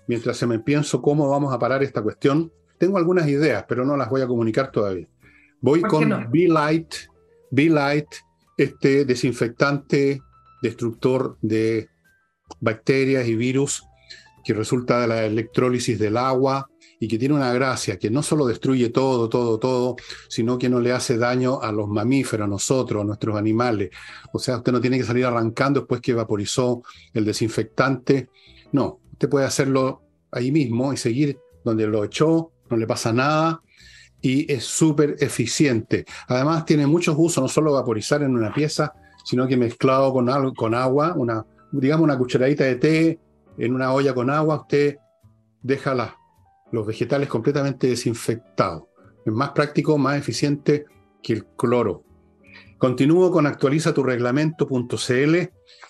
[0.08, 3.98] Mientras se me pienso cómo vamos a parar esta cuestión, tengo algunas ideas, pero no
[3.98, 5.08] las voy a comunicar todavía.
[5.60, 6.26] Voy con no?
[6.30, 6.94] Be-Light,
[7.52, 8.08] Be-Light,
[8.58, 10.22] este desinfectante
[10.62, 11.90] destructor de
[12.60, 13.84] bacterias y virus
[14.44, 18.46] que resulta de la electrólisis del agua, y que tiene una gracia, que no solo
[18.46, 19.96] destruye todo, todo, todo,
[20.28, 23.92] sino que no le hace daño a los mamíferos, a nosotros, a nuestros animales.
[24.34, 26.82] O sea, usted no tiene que salir arrancando después que vaporizó
[27.14, 28.30] el desinfectante.
[28.72, 33.62] No, usted puede hacerlo ahí mismo y seguir donde lo echó, no le pasa nada
[34.22, 36.06] y es súper eficiente.
[36.28, 40.54] Además tiene muchos usos, no solo vaporizar en una pieza, sino que mezclado con, algo,
[40.54, 43.20] con agua, una, digamos una cucharadita de té
[43.58, 44.98] en una olla con agua, usted
[45.62, 46.16] deja la,
[46.72, 48.84] los vegetales completamente desinfectados.
[49.26, 50.86] Es más práctico, más eficiente
[51.22, 52.04] que el cloro.
[52.78, 55.36] Continúo con actualizaturreglamento.cl,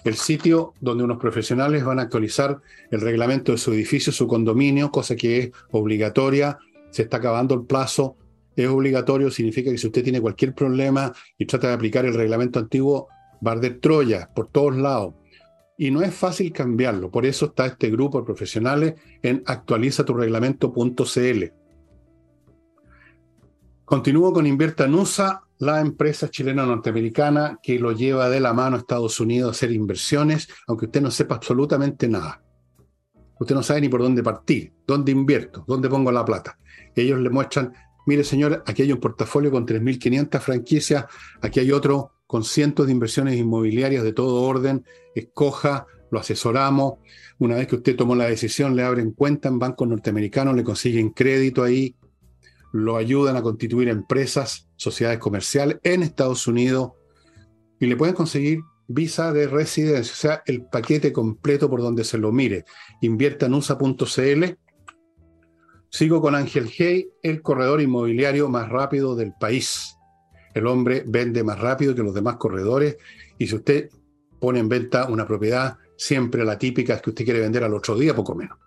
[0.06, 2.62] el sitio donde unos profesionales van a actualizar
[2.92, 6.58] el reglamento de su edificio, su condominio, cosa que es obligatoria.
[6.92, 8.16] Se está acabando el plazo,
[8.56, 12.58] es obligatorio, significa que si usted tiene cualquier problema y trata de aplicar el reglamento
[12.58, 13.10] antiguo,
[13.46, 15.14] va arder Troya por todos lados.
[15.78, 21.44] Y no es fácil cambiarlo, por eso está este grupo de profesionales en actualizaturreglamento.cl.
[23.86, 28.80] Continúo con Invierta Nusa, la empresa chilena norteamericana que lo lleva de la mano a
[28.80, 32.44] Estados Unidos a hacer inversiones, aunque usted no sepa absolutamente nada.
[33.40, 36.58] Usted no sabe ni por dónde partir, dónde invierto, dónde pongo la plata.
[36.96, 37.72] Ellos le muestran,
[38.06, 41.06] mire señor, aquí hay un portafolio con 3.500 franquicias,
[41.42, 44.86] aquí hay otro con cientos de inversiones inmobiliarias de todo orden,
[45.16, 46.96] escoja, lo asesoramos.
[47.40, 51.10] Una vez que usted tomó la decisión, le abren cuenta en bancos norteamericanos, le consiguen
[51.12, 51.96] crédito ahí,
[52.74, 56.92] lo ayudan a constituir empresas, sociedades comerciales en Estados Unidos
[57.80, 62.18] y le pueden conseguir visa de residencia, o sea, el paquete completo por donde se
[62.18, 62.66] lo mire.
[63.02, 64.44] Invierta en USA.cl.
[65.90, 69.97] Sigo con Ángel Hey, el corredor inmobiliario más rápido del país.
[70.58, 72.98] El hombre vende más rápido que los demás corredores
[73.38, 73.92] y si usted
[74.40, 77.96] pone en venta una propiedad, siempre la típica es que usted quiere vender al otro
[77.96, 78.58] día, poco menos.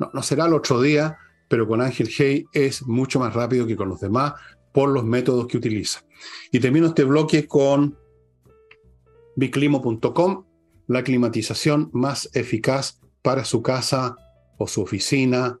[0.00, 1.16] No, no será al otro día,
[1.48, 4.34] pero con Ángel Hey es mucho más rápido que con los demás
[4.72, 6.04] por los métodos que utiliza.
[6.50, 7.96] Y termino este bloque con
[9.36, 10.44] biclimo.com,
[10.88, 14.16] la climatización más eficaz para su casa
[14.56, 15.60] o su oficina,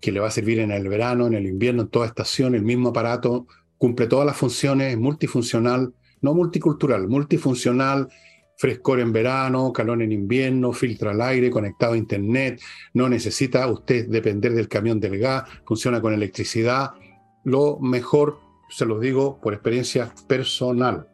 [0.00, 2.62] que le va a servir en el verano, en el invierno, en toda estación, el
[2.62, 3.46] mismo aparato,
[3.80, 8.08] cumple todas las funciones, multifuncional, no multicultural, multifuncional,
[8.58, 12.60] frescor en verano, calor en invierno, filtra el aire, conectado a internet,
[12.92, 16.90] no necesita usted depender del camión del gas, funciona con electricidad.
[17.44, 21.08] Lo mejor, se lo digo por experiencia personal.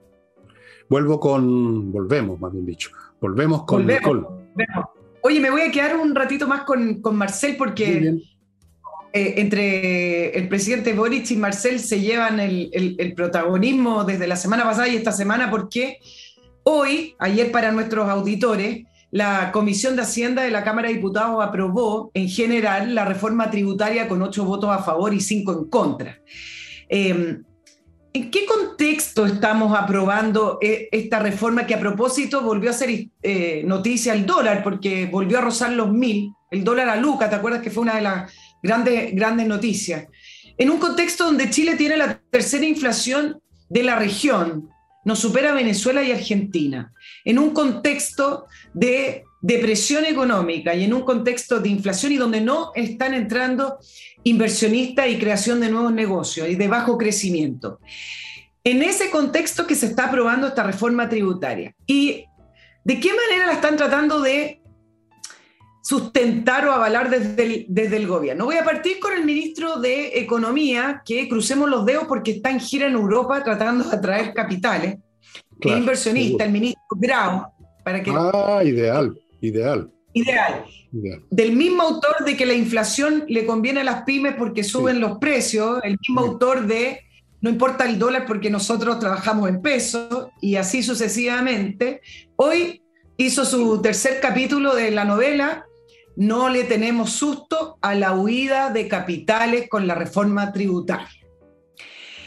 [0.90, 4.26] Vuelvo con, volvemos más bien dicho, volvemos con Nicole.
[5.22, 8.18] Oye, me voy a quedar un ratito más con, con Marcel porque
[9.16, 14.88] eh, entre el presidente Boric y Marcel se llevan el, protagonismo desde la semana pasada
[14.88, 15.98] y esta semana porque
[16.68, 22.10] Hoy, ayer para nuestros auditores, la Comisión de Hacienda de la Cámara de Diputados aprobó
[22.12, 26.18] en general la reforma tributaria con ocho votos a favor y cinco en contra.
[26.88, 27.44] Em,
[28.12, 33.62] ¿En qué contexto estamos aprobando eh, esta reforma que a propósito volvió a ser eh,
[33.64, 37.62] noticia el dólar porque volvió a rozar los mil, el dólar a Luca, ¿te acuerdas
[37.62, 40.06] que fue una de las grandes, grandes noticias?
[40.58, 44.70] En un contexto donde Chile tiene la tercera inflación de la región,
[45.04, 46.92] nos supera Venezuela y Argentina,
[47.24, 52.72] en un contexto de depresión económica y en un contexto de inflación y donde no
[52.74, 53.78] están entrando
[54.24, 57.78] inversionistas y creación de nuevos negocios y de bajo crecimiento.
[58.64, 61.72] En ese contexto que se está aprobando esta reforma tributaria.
[61.86, 62.24] ¿Y
[62.82, 64.60] de qué manera la están tratando de
[65.86, 68.46] sustentar o avalar desde el, desde el gobierno.
[68.46, 72.58] Voy a partir con el ministro de Economía, que crucemos los dedos porque está en
[72.58, 74.96] gira en Europa tratando de atraer capitales.
[75.60, 77.46] Claro, inversionista, el ministro Grau,
[77.84, 78.10] para que...
[78.12, 79.88] Ah, ideal, ideal.
[80.12, 80.64] Ideal.
[81.30, 85.18] Del mismo autor de que la inflación le conviene a las pymes porque suben los
[85.18, 87.00] precios, el mismo autor de
[87.40, 92.00] no importa el dólar porque nosotros trabajamos en pesos y así sucesivamente.
[92.34, 92.82] Hoy
[93.18, 95.64] hizo su tercer capítulo de la novela
[96.16, 101.08] no le tenemos susto a la huida de capitales con la reforma tributaria.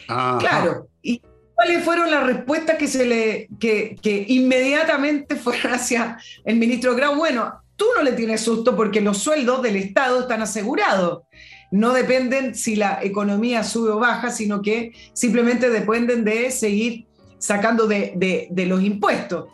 [0.07, 1.21] Claro, ¿y
[1.53, 7.15] cuáles fueron las respuestas que, se le, que, que inmediatamente fueron hacia el ministro Grau?
[7.15, 11.23] Bueno, tú no le tienes susto porque los sueldos del Estado están asegurados.
[11.71, 17.05] No dependen si la economía sube o baja, sino que simplemente dependen de seguir
[17.37, 19.45] sacando de, de los impuestos.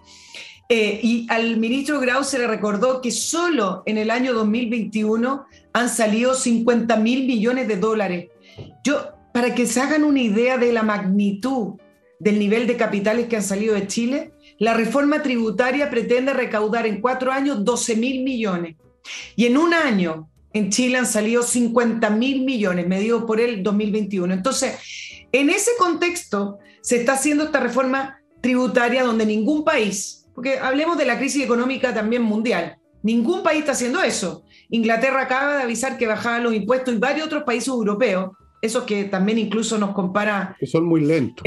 [0.67, 5.89] Eh, y al ministro Grau se le recordó que solo en el año 2021 han
[5.89, 8.29] salido 50 mil millones de dólares.
[8.83, 11.75] Yo, para que se hagan una idea de la magnitud
[12.19, 17.01] del nivel de capitales que han salido de Chile, la reforma tributaria pretende recaudar en
[17.01, 18.75] cuatro años 12 mil millones.
[19.35, 24.33] Y en un año en Chile han salido 50 mil millones, medido por el 2021.
[24.33, 24.75] Entonces,
[25.31, 31.05] en ese contexto se está haciendo esta reforma tributaria donde ningún país porque hablemos de
[31.05, 32.77] la crisis económica también mundial.
[33.01, 34.43] Ningún país está haciendo eso.
[34.69, 39.05] Inglaterra acaba de avisar que bajaba los impuestos y varios otros países europeos, esos que
[39.05, 40.55] también incluso nos compara.
[40.59, 41.45] Que son muy lentos.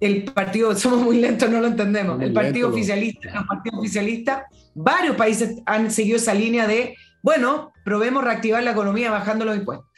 [0.00, 2.22] El, partido, somos muy lentos, no lo entendemos.
[2.22, 4.42] el partido oficialista, los partidos oficialistas,
[4.74, 9.88] varios países han seguido esa línea de, bueno, probemos reactivar la economía bajando los impuestos.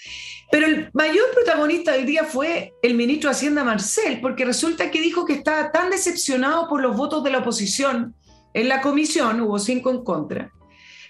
[0.53, 5.01] Pero el mayor protagonista del día fue el ministro de Hacienda Marcel, porque resulta que
[5.01, 8.15] dijo que estaba tan decepcionado por los votos de la oposición
[8.53, 10.53] en la comisión, hubo cinco en contra,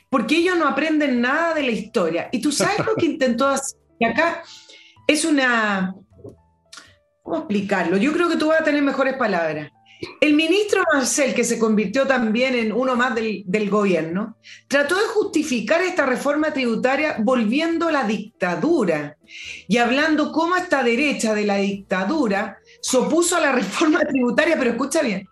[0.09, 2.28] porque ellos no aprenden nada de la historia.
[2.31, 4.44] Y tú sabes lo que intentó hacer, que acá
[5.09, 5.92] es una...
[7.24, 7.96] ¿Cómo explicarlo?
[7.96, 9.72] Yo creo que tú vas a tener mejores palabras.
[10.21, 14.37] El ministro Marcel, que se convirtió también en uno más del, gobierno,
[14.67, 19.17] trató de justificar esta reforma tributaria volviendo a la dictadura
[19.69, 24.71] y hablando cómo esta derecha de la dictadura se opuso a la reforma tributaria, pero
[24.71, 25.29] escucha bien,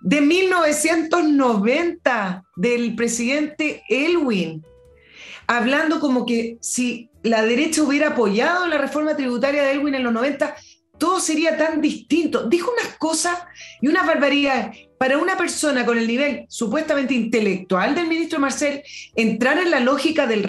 [0.00, 4.64] de 1990 del presidente Elwin,
[5.46, 10.14] hablando como que si la derecha hubiera apoyado la reforma tributaria de Elwin en los
[10.14, 10.56] 90,
[11.00, 12.48] todo sería tan distinto.
[12.48, 13.36] Dijo unas cosas
[13.80, 14.86] y unas barbaridades.
[14.98, 18.82] Para una persona con el nivel supuestamente intelectual del ministro Marcel,
[19.16, 20.44] entrar en la lógica del,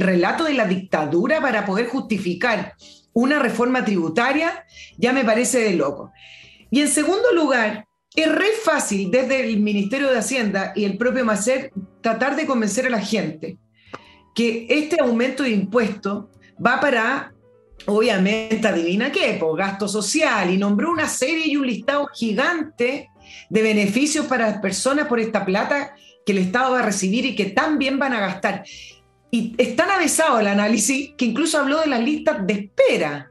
[0.00, 2.74] relato de la dictadura para poder justificar
[3.12, 4.64] una reforma tributaria,
[4.96, 6.10] ya me parece de loco.
[6.70, 11.24] Y en segundo lugar, es re fácil desde el Ministerio de Hacienda y el propio
[11.24, 13.58] Marcel tratar de convencer a la gente
[14.34, 16.24] que este aumento de impuestos
[16.64, 17.31] va para
[17.86, 23.10] obviamente, adivina qué, por gasto social, y nombró una serie y un listado gigante
[23.48, 27.34] de beneficios para las personas por esta plata que el Estado va a recibir y
[27.34, 28.64] que también van a gastar.
[29.30, 33.30] Y es tan avesado el análisis que incluso habló de las listas de espera,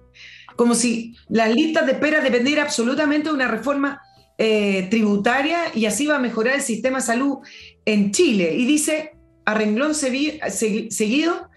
[0.55, 4.01] como si las listas de espera dependieran absolutamente de una reforma
[4.37, 7.37] eh, tributaria y así va a mejorar el sistema de salud
[7.85, 8.55] en Chile.
[8.55, 9.11] Y dice,
[9.45, 11.49] a renglón seguido,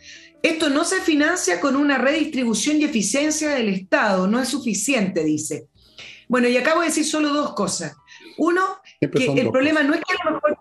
[0.45, 5.69] esto no se financia con una redistribución y eficiencia del Estado, no es suficiente, dice.
[6.29, 7.97] Bueno, y acabo de decir solo dos cosas.
[8.37, 8.61] Uno,
[9.01, 10.59] que el problema no es que a lo mejor,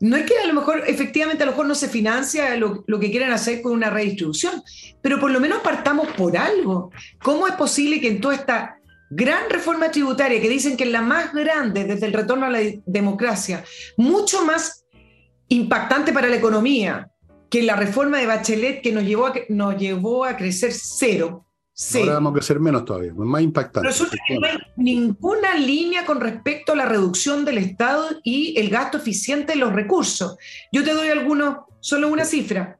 [0.00, 2.98] no es que a lo mejor efectivamente a lo mejor no se financia lo, lo,
[2.98, 4.60] que quieren hacer con una redistribución,
[5.00, 6.90] pero por lo menos partamos por algo.
[7.22, 11.00] ¿Cómo es posible que en toda esta gran reforma tributaria, que dicen que es la
[11.00, 13.62] más grande desde el retorno a la democracia,
[13.96, 14.84] mucho más
[15.46, 17.11] impactante para la economía,
[17.52, 21.46] que la reforma de Bachelet que nos llevó a, nos llevó a crecer cero.
[21.96, 23.88] Ahora vamos a crecer menos todavía, más impactante.
[23.90, 28.70] Resulta que no hay ninguna línea con respecto a la reducción del Estado y el
[28.70, 30.38] gasto eficiente de los recursos.
[30.72, 32.78] Yo te doy algunos, solo una cifra.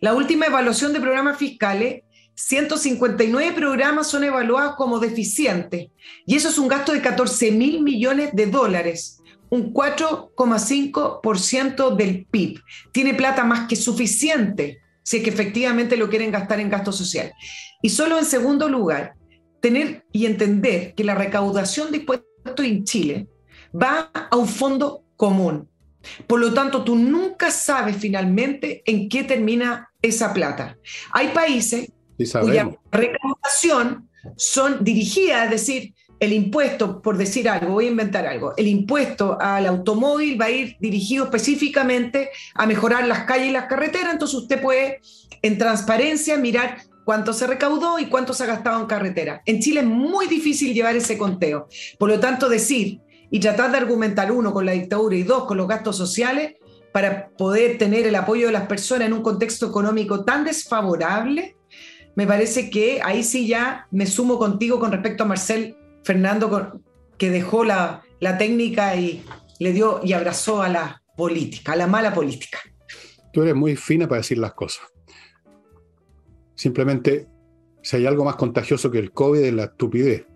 [0.00, 2.04] La última evaluación de programas fiscales
[2.36, 5.88] 159 programas son evaluados como deficientes
[6.24, 9.21] y eso es un gasto de 14 mil millones de dólares
[9.52, 12.58] un 4,5% del PIB.
[12.90, 17.34] Tiene plata más que suficiente si es que efectivamente lo quieren gastar en gasto social.
[17.82, 19.12] Y solo en segundo lugar,
[19.60, 23.28] tener y entender que la recaudación de impuestos en Chile
[23.74, 25.68] va a un fondo común.
[26.26, 30.78] Por lo tanto, tú nunca sabes finalmente en qué termina esa plata.
[31.12, 31.92] Hay países
[32.40, 38.54] cuya recaudación son dirigidas, es decir, el impuesto, por decir algo, voy a inventar algo,
[38.56, 43.66] el impuesto al automóvil va a ir dirigido específicamente a mejorar las calles y las
[43.66, 45.00] carreteras, entonces usted puede
[45.42, 49.42] en transparencia mirar cuánto se recaudó y cuánto se ha gastado en carretera.
[49.46, 51.66] En Chile es muy difícil llevar ese conteo.
[51.98, 55.56] Por lo tanto, decir y tratar de argumentar uno con la dictadura y dos con
[55.56, 56.54] los gastos sociales
[56.92, 61.56] para poder tener el apoyo de las personas en un contexto económico tan desfavorable,
[62.14, 66.80] me parece que ahí sí ya me sumo contigo con respecto a Marcel Fernando
[67.18, 68.02] que dejó la,
[68.38, 69.24] técnica y
[69.58, 72.58] le dio y abrazó a la política, a la mala política.
[73.32, 74.84] Tú eres muy fina para decir las cosas.
[76.54, 77.28] Simplemente,
[77.82, 80.26] si hay algo más contagioso que el COVID, es la estupidez.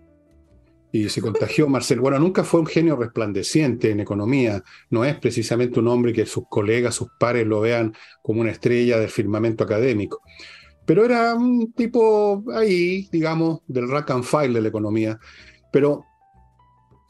[0.91, 1.99] Y se contagió Marcel.
[1.99, 4.63] Bueno, nunca fue un genio resplandeciente en economía.
[4.89, 8.97] No es precisamente un hombre que sus colegas, sus pares lo vean como una estrella
[8.97, 10.21] del firmamento académico.
[10.85, 15.19] Pero era un tipo ahí, digamos, del rack and file de la economía.
[15.77, 16.07] Pero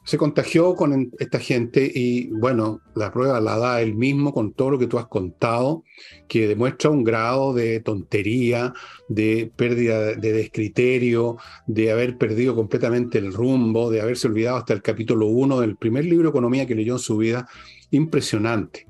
[0.04, 4.72] se contagió con esta gente y bueno, la prueba la da él mismo con todo
[4.72, 5.84] lo que tú has contado,
[6.28, 8.74] que demuestra un grado de tontería,
[9.08, 14.82] de pérdida de descriterio, de haber perdido completamente el rumbo, de haberse olvidado hasta el
[14.82, 17.48] capítulo 1 del primer libro economía que leyó en su vida.
[17.90, 18.86] Impresionante.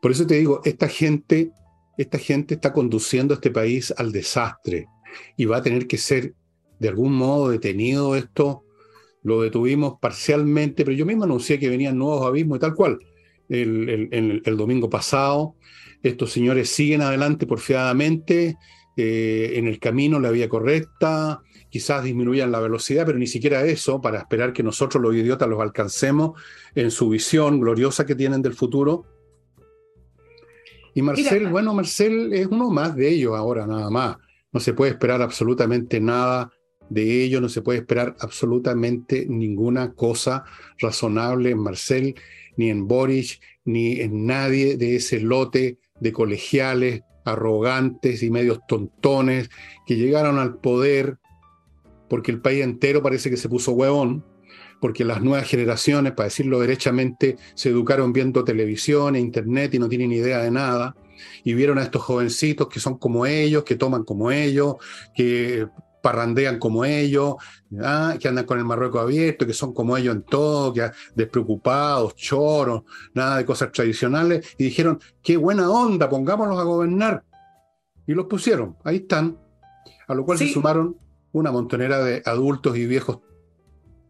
[0.00, 1.50] Por eso te digo, esta gente,
[1.98, 4.86] esta gente está conduciendo a este país al desastre
[5.36, 6.34] y va a tener que ser
[6.78, 8.62] de algún modo detenido esto
[9.22, 12.98] lo detuvimos parcialmente, pero yo mismo anuncié que venían nuevos abismos y tal cual.
[13.48, 15.56] El, domingo pasado,
[16.02, 18.56] estos señores siguen adelante porfiadamente
[18.96, 24.00] eh, en el camino, la vía correcta, quizás disminuyan la velocidad, pero ni siquiera eso,
[24.00, 26.40] para esperar que nosotros los idiotas los alcancemos
[26.74, 29.04] en su visión gloriosa que tienen del futuro.
[30.94, 34.16] Y Marcel, bueno, Marcel es uno más de ellos ahora, nada más.
[34.52, 36.50] no se puede esperar absolutamente nada
[36.90, 40.44] de ellos, no se puede esperar absolutamente ninguna cosa
[40.78, 42.14] razonable en Marcel,
[42.56, 49.50] ni en Boris, ni en nadie de ese lote de colegiales arrogantes y medios tontones
[49.86, 51.18] que llegaron al poder
[52.10, 54.24] porque el país entero parece que se puso huevón,
[54.80, 59.88] porque las nuevas generaciones, para decirlo derechamente, se educaron viendo televisión e internet y no
[59.88, 60.96] tienen idea de nada,
[61.44, 64.76] y vieron a estos jovencitos que son como ellos, que toman como ellos,
[65.14, 65.68] que
[66.02, 67.36] parrandean como ellos,
[67.82, 68.14] ¿ah?
[68.18, 72.82] que andan con el Marruecos abierto, que son como ellos en todo, que despreocupados, choros,
[73.14, 77.24] nada de cosas tradicionales, y dijeron, qué buena onda, pongámoslos a gobernar.
[78.06, 79.38] Y los pusieron, ahí están,
[80.08, 80.96] a lo cual se sumaron
[81.32, 83.20] una montonera de adultos y viejos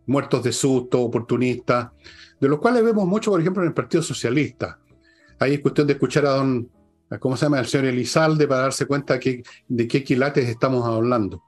[0.06, 1.90] muertos de susto, oportunistas,
[2.40, 4.78] de los cuales vemos mucho, por ejemplo, en el Partido Socialista.
[5.38, 6.68] Ahí es cuestión de escuchar a don,
[7.18, 11.42] ¿cómo se llama?, al señor Elizalde para darse cuenta de qué quilates estamos hablando.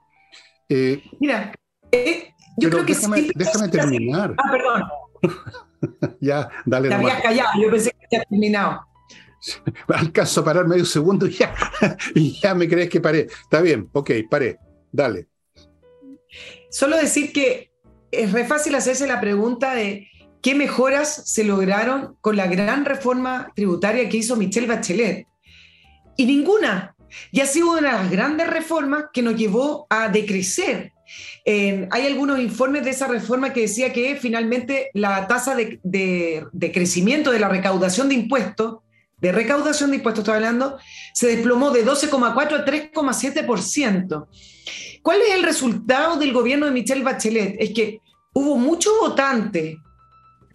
[0.69, 1.53] Eh, Mira,
[1.91, 4.35] eh, yo creo que déjame, déjame terminar.
[4.37, 4.83] Ah, perdón.
[6.21, 6.89] ya, dale.
[6.89, 8.85] Te habías callado, yo pensé que ya terminado.
[9.87, 11.53] Alcanzo a parar medio segundo y ya,
[12.15, 13.27] y ya me crees que paré.
[13.43, 14.57] Está bien, ok, paré.
[14.91, 15.27] Dale.
[16.69, 17.71] Solo decir que
[18.11, 20.07] es re fácil hacerse la pregunta de
[20.41, 25.27] qué mejoras se lograron con la gran reforma tributaria que hizo Michelle Bachelet.
[26.15, 26.92] Y ninguna.
[27.31, 30.93] Y ha sido una de las grandes reformas que nos llevó a decrecer.
[31.45, 37.39] hay algunos informes de esa reforma que decía que finalmente la tasa de, crecimiento de
[37.39, 38.79] la recaudación de impuestos,
[39.17, 40.77] de recaudación de impuestos estoy hablando,
[41.13, 44.27] se desplomó de 12,4 a 3,7%.
[45.01, 47.55] ¿Cuál es el resultado del gobierno de Michelle Bachelet?
[47.59, 47.99] Es que
[48.33, 49.77] hubo muchos votantes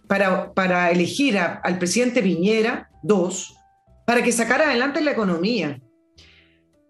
[0.07, 3.55] para, para elegir al presidente Piñera, dos,
[4.05, 5.79] para que sacara adelante la economía.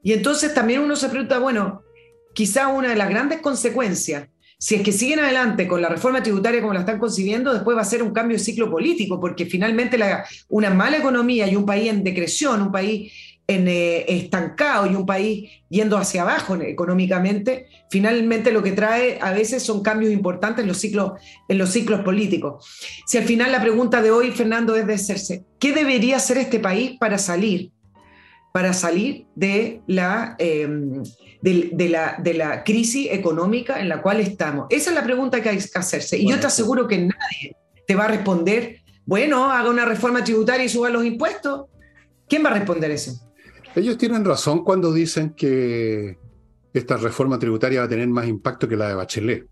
[0.03, 1.83] Y entonces también uno se pregunta, bueno,
[2.33, 6.61] quizá una de las grandes consecuencias, si es que siguen adelante con la reforma tributaria
[6.61, 9.97] como la están concibiendo, después va a ser un cambio de ciclo político, porque finalmente
[9.97, 13.11] la, una mala economía y un país en decreción, un país
[13.47, 19.31] en, eh, estancado y un país yendo hacia abajo económicamente, finalmente lo que trae a
[19.31, 21.13] veces son cambios importantes en los ciclos,
[21.47, 22.65] en los ciclos políticos.
[23.07, 26.59] Si al final la pregunta de hoy, Fernando, es de hacerse, ¿qué debería hacer este
[26.59, 27.71] país para salir?
[28.59, 31.01] Para salir de la, em,
[31.41, 34.67] de, la, de la crisis económica en la cual estamos.
[34.69, 36.17] Esa es la pregunta que hay que hacerse.
[36.17, 37.55] Y yo te aseguro que nadie
[37.87, 41.67] te va a responder, bueno, haga una reforma tributaria y suba los impuestos.
[42.27, 43.13] ¿Quién va a responder eso?
[43.77, 46.17] Ellos tienen razón cuando dicen que
[46.73, 49.47] esta reforma tributaria va a tener más impacto que la de Bachelet,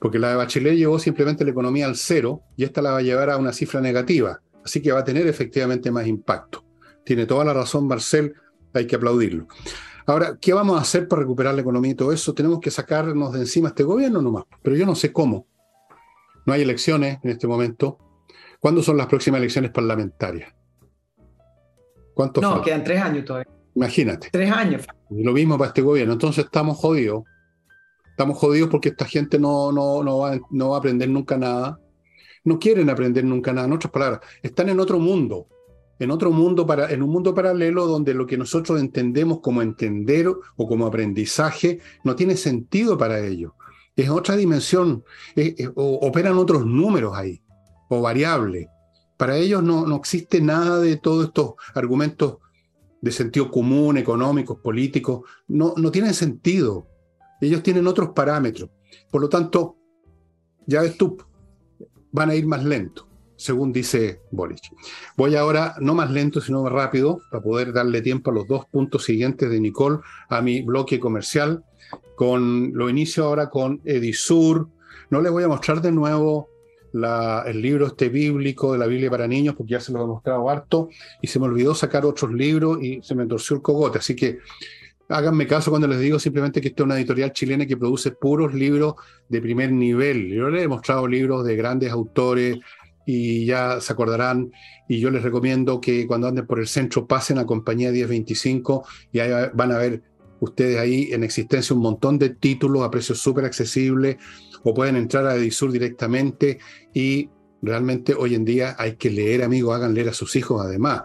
[0.00, 3.02] porque la de Bachelet llevó simplemente la economía al cero y esta la va a
[3.02, 6.64] llevar a una cifra negativa, así que va a tener efectivamente más impacto.
[7.10, 8.36] Tiene toda la razón Marcel,
[8.72, 9.48] hay que aplaudirlo.
[10.06, 12.32] Ahora, ¿qué vamos a hacer para recuperar la economía y todo eso?
[12.34, 15.48] Tenemos que sacarnos de encima este gobierno nomás, pero yo no sé cómo.
[16.46, 17.98] No hay elecciones en este momento.
[18.60, 20.54] ¿Cuándo son las próximas elecciones parlamentarias?
[22.40, 23.50] no, quedan tres años todavía.
[23.74, 24.28] Imagínate.
[24.30, 24.86] Tres años.
[25.10, 26.12] Y lo mismo para este gobierno.
[26.12, 27.24] Entonces estamos jodidos.
[28.08, 31.80] Estamos jodidos porque esta gente no, no, no, va, no va a aprender nunca nada.
[32.44, 33.66] No quieren aprender nunca nada.
[33.66, 35.48] En otras palabras, están en otro mundo.
[36.00, 40.26] En otro mundo, para, en un mundo paralelo donde lo que nosotros entendemos como entender
[40.28, 43.52] o como aprendizaje no tiene sentido para ellos.
[43.94, 45.04] Es otra dimensión.
[45.76, 47.42] operan otros números ahí
[47.88, 48.66] o variables.
[49.16, 52.38] Para ellos no, no existe nada de todos estos argumentos
[53.00, 56.86] de sentido común, económicos, políticos, no, no tienen sentido.
[57.40, 58.70] Ellos tienen otros parámetros.
[59.10, 59.76] Por lo tanto,
[60.66, 61.16] ya ves tú,
[62.10, 63.08] van a ir más lento,
[63.40, 64.60] según dice Boric.
[65.16, 68.66] Voy ahora, no más lento, sino más rápido, para poder darle tiempo a los dos
[68.66, 71.64] puntos siguientes de Nicole, a mi bloque comercial.
[72.14, 74.68] Con, lo inicio ahora con Edisur.
[75.08, 76.48] No les voy a mostrar de nuevo
[76.92, 80.50] el libro este bíblico de la Biblia para niños, porque ya se lo he mostrado
[80.50, 80.90] harto,
[81.22, 83.98] y se me olvidó sacar otros libros y se me torció el cogote.
[83.98, 84.38] Así que
[85.08, 88.54] háganme caso cuando les digo simplemente que esta es una editorial chilena que produce puros
[88.54, 88.94] libros
[89.28, 90.28] de primer nivel.
[90.28, 92.58] Yo les he mostrado libros de grandes autores
[93.06, 94.52] y ya se acordarán.
[94.88, 99.20] Y yo les recomiendo que cuando anden por el centro pasen a Compañía 1025 y
[99.20, 100.02] ahí van a ver
[100.40, 104.16] ustedes ahí en existencia un montón de títulos a precios súper accesibles
[104.64, 106.58] o pueden entrar a Edisur directamente
[106.94, 107.28] y
[107.62, 111.02] realmente hoy en día hay que leer, amigos, hagan leer a sus hijos además,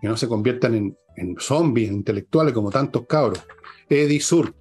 [0.00, 3.44] que no se conviertan en, en zombies intelectuales como tantos cabros.
[3.88, 4.54] Edisur.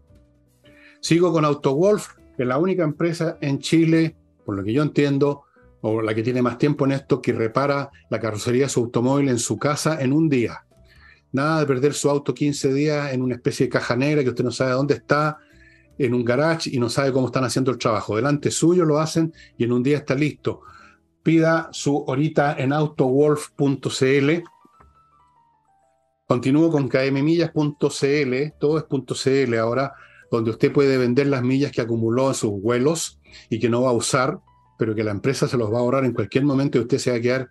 [1.00, 5.45] Sigo con AutoWolf, que es la única empresa en Chile, por lo que yo entiendo,
[5.88, 9.30] o la que tiene más tiempo en esto, que repara la carrocería de su automóvil
[9.30, 10.66] en su casa en un día.
[11.32, 14.44] Nada de perder su auto 15 días en una especie de caja negra que usted
[14.44, 15.38] no sabe dónde está,
[16.00, 18.16] en un garage y no sabe cómo están haciendo el trabajo.
[18.16, 20.62] Delante suyo lo hacen y en un día está listo.
[21.22, 24.32] Pida su horita en autowolf.cl.
[26.26, 28.86] Continúo con kmmillas.cl, todo es
[29.24, 29.94] .cl ahora,
[30.32, 33.20] donde usted puede vender las millas que acumuló en sus vuelos
[33.52, 34.40] y que no va a usar,
[34.78, 37.12] pero que la empresa se los va a ahorrar en cualquier momento y usted se
[37.12, 37.50] va a quedar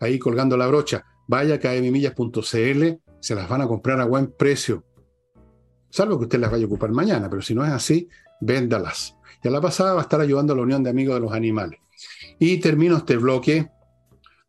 [0.00, 1.04] ahí colgando la brocha.
[1.26, 2.84] Vaya a kmmillas.cl,
[3.20, 4.84] se las van a comprar a buen precio
[5.94, 8.08] salvo que usted las vaya a ocupar mañana, pero si no es así,
[8.40, 9.16] véndalas.
[9.44, 11.32] Y a la pasada va a estar ayudando a la Unión de Amigos de los
[11.32, 11.78] Animales.
[12.40, 13.70] Y termino este bloque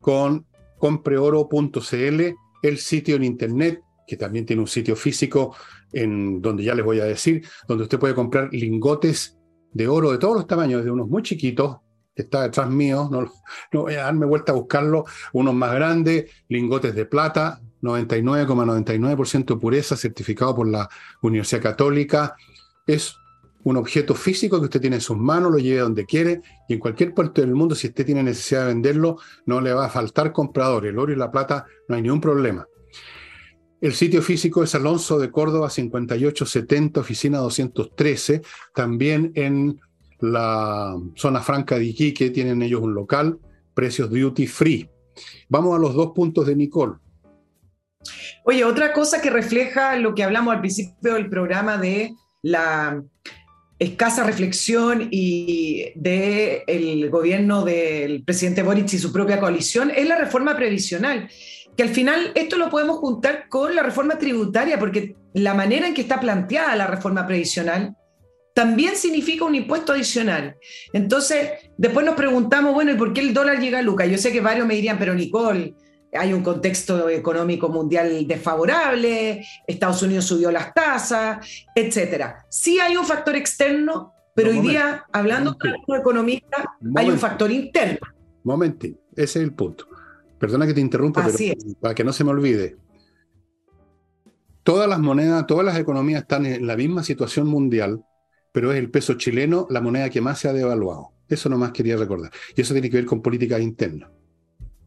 [0.02, 0.48] con
[0.80, 2.22] compreoro.cl,
[2.64, 5.56] el sitio en internet, que también tiene un sitio físico
[5.94, 9.38] en donde ya les voy a decir, donde usted puede comprar lingotes
[9.72, 11.78] de oro de todos los tamaños, de unos muy chiquitos,
[12.16, 13.32] que está detrás mío, no,
[13.72, 19.96] no voy a darme vuelta a buscarlo, unos más grandes, lingotes de plata, 99,99% pureza,
[19.96, 20.90] certificado por la
[21.22, 22.36] Universidad Católica.
[22.88, 23.16] Es
[23.64, 26.80] un objeto físico que usted tiene en sus manos, lo lleve donde quiere y en
[26.80, 30.32] cualquier parte del mundo, si usted tiene necesidad de venderlo, no le va a faltar
[30.32, 30.86] comprador.
[30.86, 32.68] El oro y la plata no hay ningún problema.
[33.82, 38.42] El sitio físico es Alonso de Córdoba 5870, oficina 213.
[38.74, 39.80] También en
[40.32, 43.40] la zona franca de Iquique tienen ellos un local,
[43.74, 44.90] precios duty free.
[45.50, 46.96] Vamos a los dos puntos de Nicole.
[48.44, 53.02] Oye, otra cosa que refleja lo que hablamos al principio del programa de la
[53.80, 60.56] escasa reflexión y del gobierno del presidente Boric y su propia coalición es la reforma
[60.56, 61.30] previsional,
[61.76, 65.94] que al final esto lo podemos juntar con la reforma tributaria, porque la manera en
[65.94, 67.96] que está planteada la reforma previsional
[68.56, 70.56] también significa un impuesto adicional.
[70.94, 74.10] Entonces, después nos preguntamos, bueno, ¿y por qué el dólar llega a Lucas?
[74.10, 75.76] Yo sé que varios me dirían, pero Nicole,
[76.14, 81.46] hay un contexto económico mundial desfavorable, Estados Unidos subió las tasas,
[81.76, 82.46] etcétera.
[82.50, 87.52] Sí hay un factor externo, pero hoy día, hablando con los economistas, hay un factor
[87.52, 88.08] interno.
[88.46, 89.86] Momentín, ese es el punto.
[90.40, 92.78] Perdona que te interrumpa, pero para que no se me olvide.
[94.64, 98.02] Todas las monedas, todas las economías están en la misma situación mundial,
[98.56, 101.12] pero es el peso chileno la moneda que más se ha devaluado.
[101.28, 102.32] Eso nomás quería recordar.
[102.56, 104.10] Y eso tiene que ver con políticas internas.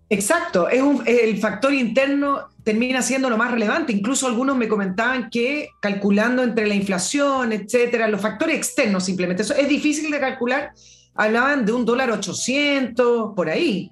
[0.09, 3.93] Exacto, es el factor interno termina siendo lo más relevante.
[3.93, 9.55] Incluso algunos me comentaban que calculando entre la inflación, etcétera, los factores externos simplemente, eso
[9.55, 10.73] es difícil de calcular.
[11.15, 13.91] Hablaban de un dólar 800 por ahí,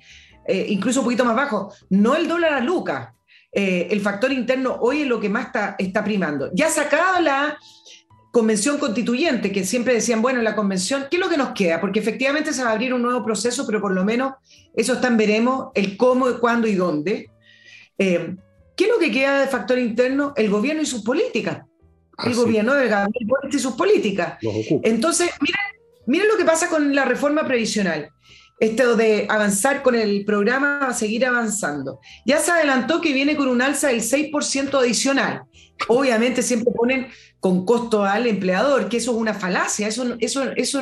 [0.48, 1.70] eh, incluso un poquito más bajo.
[1.90, 3.14] No el dólar a Luca.
[3.52, 6.50] Eh, el factor interno hoy es lo que más está, está primando.
[6.54, 7.58] Ya sacado la
[8.36, 11.80] convención constituyente, que siempre decían, bueno, la convención, ¿qué es lo que nos queda?
[11.80, 14.34] Porque efectivamente se va a abrir un nuevo proceso, pero por lo menos
[14.74, 17.30] eso están veremos, el cómo, cuándo y dónde.
[17.96, 18.36] Eh,
[18.76, 20.34] ¿Qué es lo que queda de factor interno?
[20.36, 21.62] El gobierno y sus políticas.
[22.26, 24.34] el ah, gobierno de Gabriel y sus políticas.
[24.82, 25.60] Entonces, miren,
[26.06, 28.10] miren lo que pasa con la reforma previsional.
[28.60, 32.00] Esto de avanzar con el programa va a seguir avanzando.
[32.26, 35.44] Ya se adelantó que viene con un alza del 6% adicional.
[35.88, 37.08] Obviamente siempre ponen
[37.46, 40.80] con costo al empleador, que eso es una falacia, eso, eso, eso,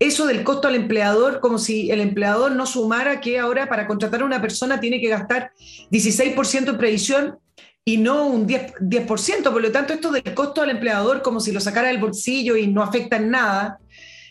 [0.00, 4.22] eso del costo al empleador, como si el empleador no sumara que ahora para contratar
[4.22, 5.52] a una persona tiene que gastar
[5.92, 7.38] 16% en previsión
[7.84, 11.52] y no un 10%, 10%, por lo tanto esto del costo al empleador como si
[11.52, 13.78] lo sacara del bolsillo y no afecta en nada,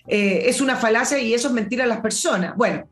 [0.06, 2.58] eh, es una falacia y eso es mentir a las personas.
[2.58, 2.90] Bueno,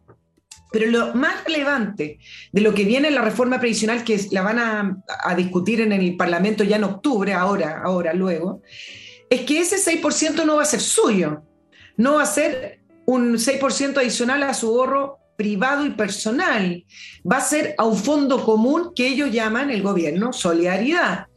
[0.71, 2.19] pero lo más relevante
[2.51, 6.15] de lo que viene en la reforma previsional, que la van a, discutir en el
[6.17, 8.61] Parlamento ya en octubre, ahora, ahora, luego,
[9.29, 11.43] es que ese 6% no va a ser suyo,
[11.95, 16.83] no va a ser un 6% adicional a su ahorro privado y personal,
[17.29, 21.27] va a ser a un fondo común que ellos llaman el gobierno solidaridad.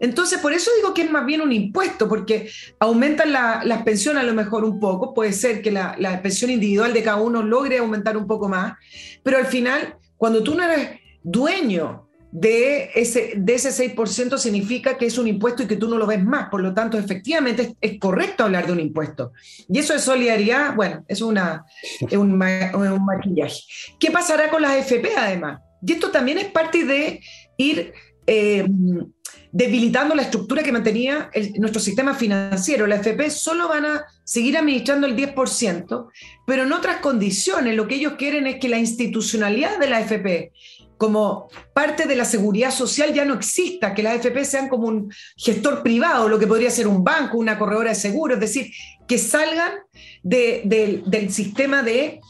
[0.00, 4.26] Entonces, por eso digo que es más bien un impuesto, porque aumentan las pensiones a
[4.26, 8.16] lo mejor un poco, puede ser que la, pensión individual de cada uno logre aumentar
[8.16, 8.74] un poco más,
[9.22, 15.06] pero al final, cuando tú no eres dueño de ese, de ese 6%, significa que
[15.06, 17.98] es un impuesto y que tú no lo ves más, por lo tanto, efectivamente es,
[17.98, 19.32] correcto hablar de un impuesto.
[19.68, 21.64] Y eso es solidaridad, bueno, es, una,
[22.12, 23.62] un, un maquillaje.
[23.98, 25.60] ¿Qué pasará con las FP además?
[25.84, 27.20] Y esto también es parte de
[27.56, 27.92] ir...
[28.30, 28.66] Eh,
[29.52, 32.86] debilitando la estructura que mantenía nuestro sistema financiero.
[32.86, 36.08] La FP solo van a seguir administrando el 10%,
[36.46, 37.74] pero en otras condiciones.
[37.74, 40.52] Lo que ellos quieren es que la institucionalidad de la FP
[40.98, 45.12] como parte de la seguridad social ya no exista, que las FP sean como un
[45.36, 48.72] gestor privado, lo que podría ser un banco, una corredora de seguros, es decir,
[49.06, 49.74] que salgan
[50.24, 52.20] del sistema de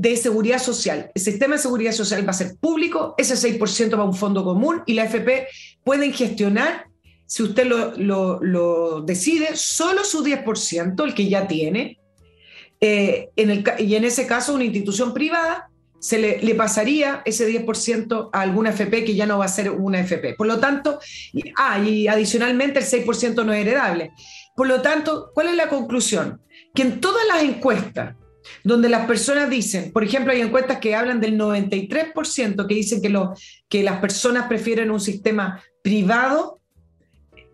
[0.00, 1.10] de seguridad social.
[1.12, 4.44] El sistema de seguridad social va a ser público, ese 6% va a un fondo
[4.44, 5.48] común y la AFP
[5.82, 6.86] pueden gestionar,
[7.26, 11.98] si usted lo, decide, solo su 10%, el que ya tiene,
[12.80, 15.68] eh, y en ese caso una institución privada
[15.98, 19.98] se le, pasaría ese 10% a alguna FP que ya no va a ser una
[19.98, 20.34] FP.
[20.34, 21.00] Por lo tanto,
[21.56, 24.12] ah, y adicionalmente el 6% no es heredable.
[24.54, 26.40] Por lo tanto, ¿cuál es la conclusión?
[26.72, 28.14] Que en todas las encuestas
[28.64, 33.08] donde las personas dicen, por ejemplo, hay encuestas que hablan del 93% que dicen que,
[33.08, 33.34] lo,
[33.68, 36.58] que las personas prefieren un sistema privado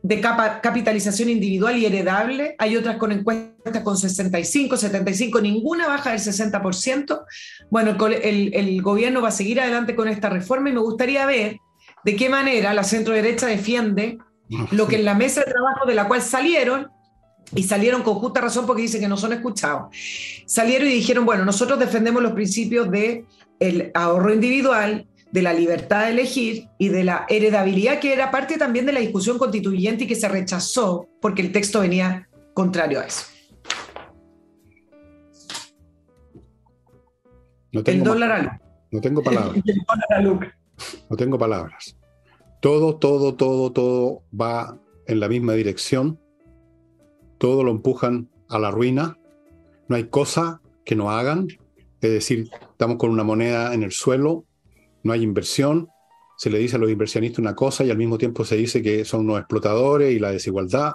[0.04, 6.20] de capitalización individual y heredable, hay otras con encuestas con 65, 75, ninguna baja del
[6.20, 7.24] 60%.
[7.70, 11.56] Bueno, el, el, gobierno va a seguir adelante con esta reforma y me gustaría ver
[12.04, 14.18] de qué manera la centro derecha defiende
[14.72, 16.90] lo que en la mesa de trabajo de la cual salieron
[17.54, 19.94] y salieron con justa razón porque dicen que no son escuchados.
[20.46, 23.24] Salieron y dijeron, bueno, nosotros defendemos los principios de
[23.60, 28.56] el ahorro individual, de la libertad de elegir y de la heredabilidad, que era parte
[28.56, 33.06] también de la discusión constituyente y que se rechazó porque el texto venía contrario a
[33.06, 33.24] eso.
[37.72, 38.60] No tengo, el dólar
[38.92, 39.64] No tengo palabras.
[41.10, 41.96] no tengo palabras.
[42.60, 46.20] Todo, todo, todo, todo va en la misma dirección.
[47.38, 49.18] Todo lo empujan a la ruina.
[49.88, 51.48] No hay cosa que no hagan.
[52.00, 54.44] Es decir, estamos con una moneda en el suelo
[55.04, 55.88] no hay inversión,
[56.36, 59.04] se le dice a los inversionistas una cosa y al mismo tiempo se dice que
[59.04, 60.94] son unos explotadores y la desigualdad,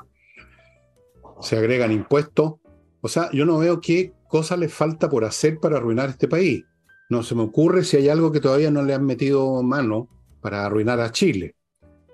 [1.40, 2.56] se agregan impuestos.
[3.02, 6.66] O sea, yo no veo qué cosa le falta por hacer para arruinar este país.
[7.10, 10.10] No se me ocurre si hay algo que todavía no le han metido mano
[10.42, 11.56] para arruinar a Chile.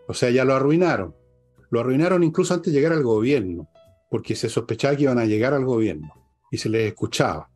[0.07, 1.15] O sea, ya lo arruinaron.
[1.71, 3.67] Lo arruinaron incluso antes de llegar al gobierno,
[4.09, 6.13] porque se sospechaba que iban a llegar al gobierno
[6.51, 7.49] y se les escuchaba.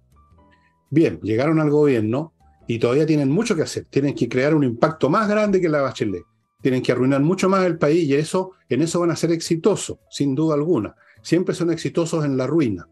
[0.90, 2.34] Bien, llegaron al gobierno
[2.68, 3.86] y todavía tienen mucho que hacer.
[3.86, 6.24] Tienen que crear un impacto más grande que la Bachelet.
[6.62, 9.98] Tienen que arruinar mucho más el país y eso, en eso van a ser exitosos,
[10.10, 10.96] sin duda alguna.
[11.22, 12.88] Siempre son exitosos en la ruina.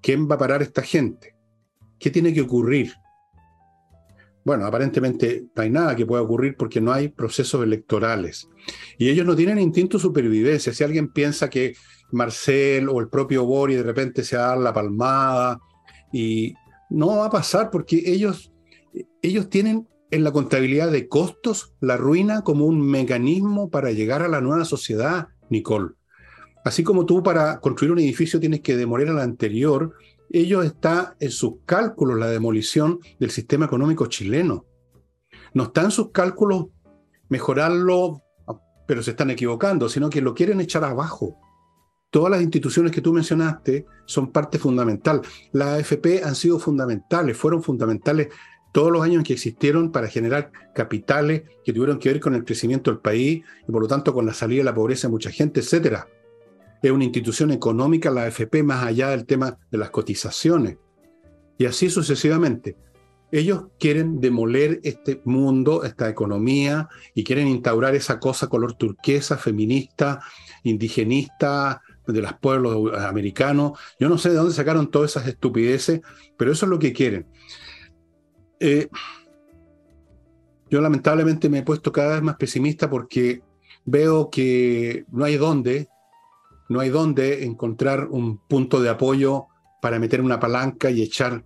[0.00, 1.34] ¿Quién va a parar esta gente?
[1.98, 2.92] ¿Qué tiene que ocurrir?
[4.44, 8.48] Bueno, aparentemente no hay nada que pueda ocurrir porque no hay procesos electorales.
[8.96, 10.72] Y ellos no tienen instinto de supervivencia.
[10.72, 11.74] Si alguien piensa que
[12.12, 15.60] Marcel o el propio Bori de repente se va la palmada
[16.12, 16.54] y
[16.90, 18.52] no va a pasar porque ellos
[19.22, 24.28] ellos tienen en la contabilidad de costos la ruina como un mecanismo para llegar a
[24.28, 25.94] la nueva sociedad, Nicole.
[26.64, 29.94] Así como tú para construir un edificio tienes que demoler al anterior,
[30.30, 34.64] ellos está en sus cálculos la demolición del sistema económico chileno.
[35.54, 36.66] No está en sus cálculos
[37.28, 38.22] mejorarlo,
[38.86, 41.38] pero se están equivocando, sino que lo quieren echar abajo.
[42.16, 45.20] Todas las instituciones que tú mencionaste son parte fundamental.
[45.52, 48.28] Las AFP han sido fundamentales, fueron fundamentales
[48.72, 52.90] todos los años que existieron para generar capitales que tuvieron que ver con el crecimiento
[52.90, 55.60] del país y por lo tanto con la salida de la pobreza de mucha gente,
[55.60, 56.04] etc.
[56.82, 60.78] Es una institución económica, la AFP, más allá del tema de las cotizaciones.
[61.58, 62.78] Y así sucesivamente.
[63.30, 70.22] Ellos quieren demoler este mundo, esta economía, y quieren instaurar esa cosa color turquesa, feminista,
[70.62, 73.78] indigenista, de los pueblos americanos.
[73.98, 76.00] Yo no sé de dónde sacaron todas esas estupideces,
[76.36, 77.26] pero eso es lo que quieren.
[78.60, 78.88] Eh,
[80.68, 83.42] yo lamentablemente me he puesto cada vez más pesimista porque
[83.84, 85.88] veo que no hay dónde,
[86.68, 89.46] no hay dónde encontrar un punto de apoyo
[89.80, 91.44] para meter una palanca y echar,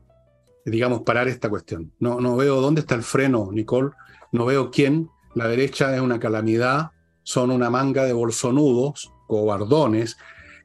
[0.65, 1.93] digamos, parar esta cuestión.
[1.99, 3.91] No, no veo dónde está el freno, Nicole,
[4.33, 5.11] no veo quién.
[5.35, 6.91] La derecha es una calamidad,
[7.23, 10.17] son una manga de bolsonudos, cobardones,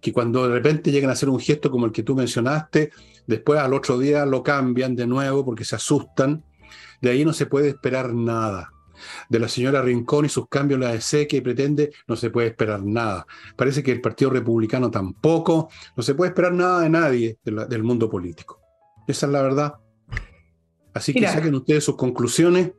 [0.05, 2.91] que cuando de repente llegan a hacer un gesto como el que tú mencionaste,
[3.27, 6.43] Después al otro día lo cambian de nuevo porque se asustan.
[7.01, 8.71] De ahí no se puede esperar nada.
[9.29, 12.83] De la señora Rincón y sus cambios la EC que pretende, no se puede esperar
[12.83, 13.25] nada.
[13.55, 15.69] Parece que el Partido Republicano tampoco.
[15.97, 18.61] No se puede esperar nada de nadie del mundo político.
[19.07, 19.73] Esa es la verdad.
[20.93, 22.71] Así que saquen ustedes sus conclusiones,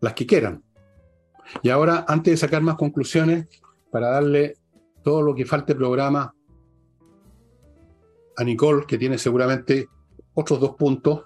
[0.00, 0.62] las que quieran.
[1.62, 3.46] Y ahora, antes de sacar más conclusiones,
[3.90, 4.56] para darle
[5.04, 6.34] todo lo que falte programa
[8.36, 9.86] a Nicole, que tiene seguramente
[10.32, 11.22] otros dos puntos.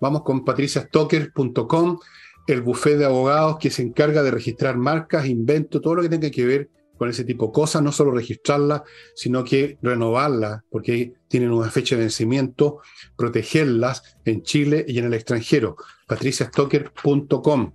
[0.00, 1.98] Vamos con patriciastocker.com,
[2.46, 6.30] el buffet de abogados que se encarga de registrar marcas, inventos, todo lo que tenga
[6.30, 8.82] que ver con ese tipo de cosas, no solo registrarlas,
[9.14, 12.80] sino que renovarlas, porque tienen una fecha de vencimiento,
[13.16, 15.76] protegerlas en Chile y en el extranjero.
[16.06, 17.72] patriciastocker.com.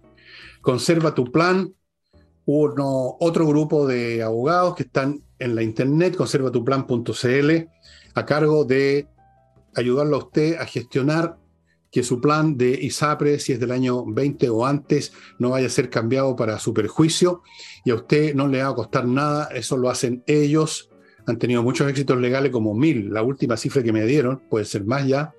[0.62, 1.74] Conserva tu plan,
[2.46, 7.52] uno, otro grupo de abogados que están en la internet, conservatuplan.cl,
[8.14, 9.08] a cargo de
[9.76, 11.38] ayudarlo a usted a gestionar
[11.92, 15.70] que su plan de ISAPRE, si es del año 20 o antes, no vaya a
[15.70, 17.42] ser cambiado para su perjuicio
[17.86, 20.90] y a usted no le va a costar nada, eso lo hacen ellos.
[21.26, 24.84] Han tenido muchos éxitos legales, como mil, la última cifra que me dieron, puede ser
[24.84, 25.34] más ya.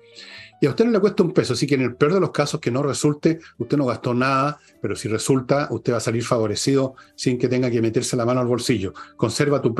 [0.59, 2.31] Y a usted no le cuesta un peso, así que en el peor de los
[2.31, 6.23] casos que no resulte, usted no gastó nada, pero si resulta, usted va a salir
[6.23, 8.93] favorecido sin que tenga que meterse la mano al bolsillo.
[9.15, 9.75] Conserva tu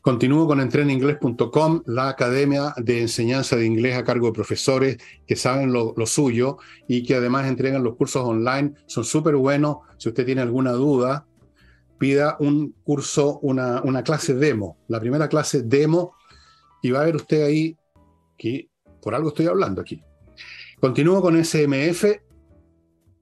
[0.00, 5.72] Continúo con entreninglés.com, la academia de enseñanza de inglés a cargo de profesores que saben
[5.72, 8.74] lo, suyo y que además entregan los cursos online.
[8.86, 9.78] Son súper buenos.
[9.98, 11.26] Si usted tiene alguna duda,
[11.98, 14.78] pida un curso, una clase demo.
[14.86, 16.14] La primera clase demo
[16.86, 17.76] y va a ver usted ahí
[18.38, 18.68] que
[19.02, 20.02] por algo estoy hablando aquí.
[20.80, 22.04] Continúo con SMF,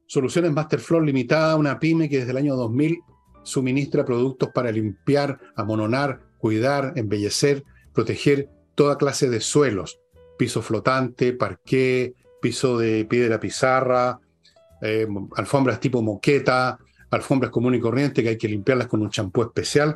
[0.06, 2.98] Soluciones Masterflow Limitada, una pyme que desde el año 2000
[3.42, 10.00] suministra productos para limpiar, amononar, cuidar, embellecer, proteger toda clase de suelos,
[10.36, 14.20] piso flotante, parqué, piso de piedra pizarra,
[14.82, 15.06] eh,
[15.36, 16.78] alfombras tipo moqueta,
[17.10, 19.94] alfombras común y corriente que hay que limpiarlas con un champú especial,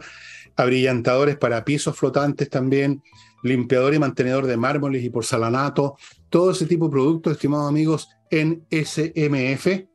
[0.56, 3.02] abrillantadores para pisos flotantes también,
[3.42, 5.96] limpiador y mantenedor de mármoles y porcelanato,
[6.28, 9.86] todo ese tipo de productos, estimados amigos, en SMF.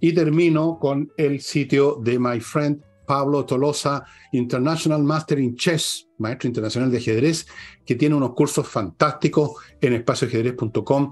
[0.00, 6.46] Y termino con el sitio de My Friend Pablo Tolosa, International Master in Chess, maestro
[6.46, 7.44] internacional de ajedrez,
[7.84, 11.10] que tiene unos cursos fantásticos en espacioajedrez.com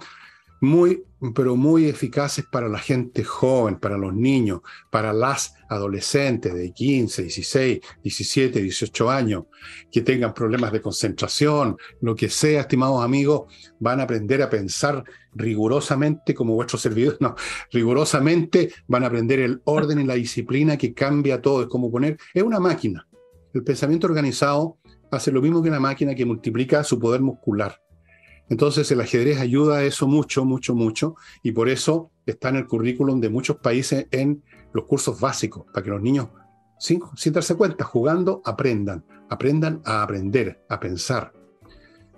[0.61, 1.05] muy,
[1.35, 7.23] pero muy eficaces para la gente joven, para los niños, para las adolescentes de 15,
[7.23, 9.45] 16, 17, 18 años,
[9.91, 15.05] que tengan problemas de concentración, lo que sea, estimados amigos, van a aprender a pensar
[15.35, 17.35] rigurosamente como vuestros servidores, no,
[17.73, 22.17] rigurosamente van a aprender el orden y la disciplina que cambia todo, es como poner,
[22.35, 23.07] es una máquina.
[23.55, 24.79] El pensamiento organizado
[25.11, 27.81] hace lo mismo que una máquina que multiplica su poder muscular
[28.49, 32.67] entonces el ajedrez ayuda a eso mucho, mucho, mucho, y por eso está en el
[32.67, 34.43] currículum de muchos países en
[34.73, 36.29] los cursos básicos, para que los niños,
[36.79, 37.01] sin,
[37.33, 41.33] darse cuenta, jugando, aprendan, aprendan a aprender, a pensar.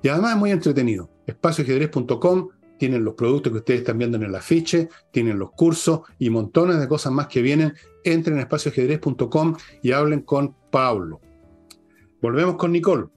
[0.02, 1.10] Y además es muy entretenido.
[1.26, 6.30] Espacioajedrez.com tienen los productos que ustedes están viendo en el afiche, tienen los cursos y
[6.30, 7.74] montones de cosas más que vienen.
[8.04, 11.20] Entren en espacioajedrez.com y hablen con Pablo.
[12.22, 13.08] Volvemos con Nicole.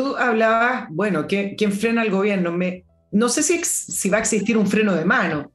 [0.00, 2.52] Tú hablabas, bueno, ¿quién, frena al gobierno?
[2.52, 5.52] Me, no sé si, si, va a existir un freno de mano,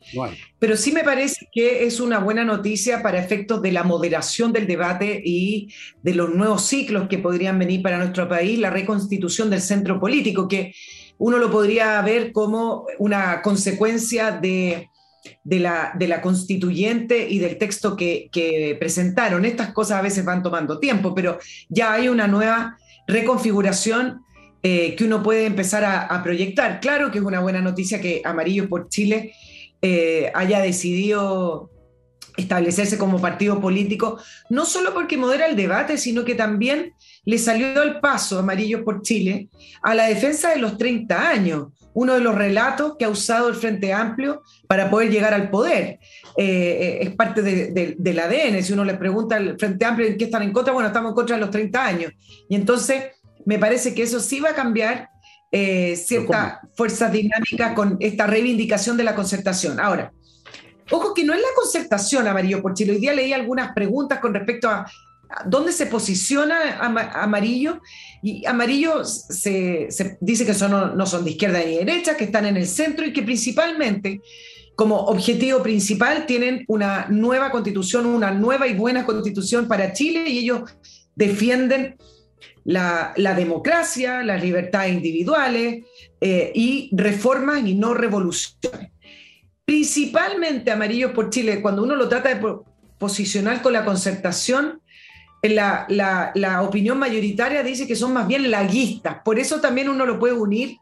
[0.59, 4.67] pero sí me parece que es una buena noticia para efectos de la moderación del
[4.67, 5.73] debate y
[6.03, 10.47] de los nuevos ciclos que podrían venir para nuestro país, la reconstitución del centro político,
[10.47, 10.75] que
[11.17, 14.91] uno lo podría ver como una consecuencia de,
[15.43, 19.43] de, la, de la, constituyente y del texto que, que presentaron.
[19.43, 22.77] Estas cosas a veces van tomando tiempo, pero ya hay una nueva
[23.07, 24.24] reconfiguración
[24.67, 26.79] eh, que uno puede empezar a, proyectar.
[26.79, 29.35] Claro que es una buena noticia que Amarillo por Chile
[29.79, 31.69] eh, haya decidido
[32.35, 34.17] establecerse como partido político,
[34.49, 36.93] no solo porque modera el debate, sino que también
[37.25, 39.49] le salió al paso Amarillo por Chile
[39.83, 43.53] a la defensa de los 30 años, uno de los relatos que ha usado el
[43.53, 45.99] Frente Amplio para poder llegar al poder.
[46.37, 50.41] Eh, es parte del ADN, si uno le pregunta al Frente Amplio en qué están
[50.41, 52.11] en contra, bueno, estamos en contra de los 30 años.
[52.49, 53.03] Y entonces
[53.45, 55.09] me parece que eso sí va a cambiar
[55.51, 59.79] eh, ciertas fuerzas dinámicas con esta reivindicación de la concertación.
[59.79, 60.11] Ahora,
[60.91, 62.93] ojo que no es la concertación, Amarillo por Chile.
[62.93, 64.85] Hoy día leí algunas preguntas con respecto a,
[65.45, 67.81] dónde se posiciona Amarillo.
[68.21, 69.87] Y Amarillo se,
[70.19, 73.05] dice que son, no, son de izquierda ni de derecha, que están en el centro
[73.05, 74.21] y que principalmente
[74.75, 80.39] como objetivo principal tienen una nueva constitución, una nueva y buena constitución para Chile y
[80.39, 80.69] ellos
[81.15, 81.95] defienden
[82.63, 85.85] la, democracia, las libertades individuales
[86.19, 88.91] eh, y reformas y no revoluciones.
[89.63, 92.57] Principalmente Amarillos por Chile, cuando uno lo trata de
[92.97, 94.81] posicionar con la concertación,
[95.43, 95.85] la,
[96.33, 99.17] la, opinión mayoritaria dice que son más bien laguistas.
[99.23, 100.77] Por eso también uno lo puede unir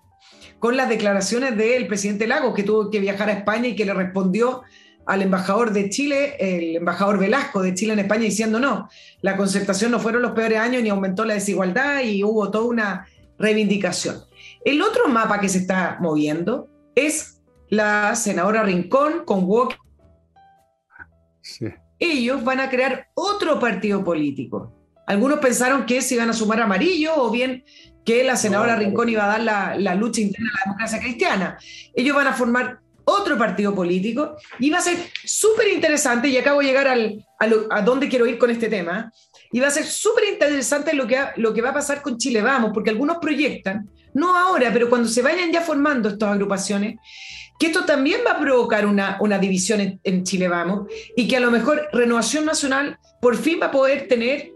[0.59, 3.93] con las declaraciones del presidente Lagos, que tuvo que viajar a España y que le
[3.93, 4.63] respondió
[5.05, 8.89] al embajador de Chile, el embajador Velasco de Chile en España, diciendo no,
[9.21, 13.07] la concertación no fueron los peores años ni aumentó la desigualdad y hubo toda una
[13.37, 14.23] reivindicación.
[14.63, 19.77] El otro mapa que se está moviendo es la senadora Rincón con Walker.
[21.99, 24.73] Ellos van a crear otro partido político.
[25.05, 27.65] Algunos pensaron que se iban a sumar amarillo o bien
[28.05, 31.57] que la senadora Rincón iba a dar la, la lucha interna a la democracia cristiana.
[31.93, 36.59] Ellos van a formar otro partido político y va a ser súper interesante, y acabo
[36.59, 39.11] de llegar al, a, dónde quiero ir con este tema,
[39.51, 42.41] y va a ser súper interesante lo que, lo que va a pasar con Chile
[42.41, 46.97] Vamos, porque algunos proyectan, no ahora, pero cuando se vayan ya formando estas agrupaciones,
[47.59, 51.37] que esto también va a provocar una, una división en, en, Chile Vamos y que
[51.37, 54.53] a lo mejor Renovación Nacional por fin va a poder tener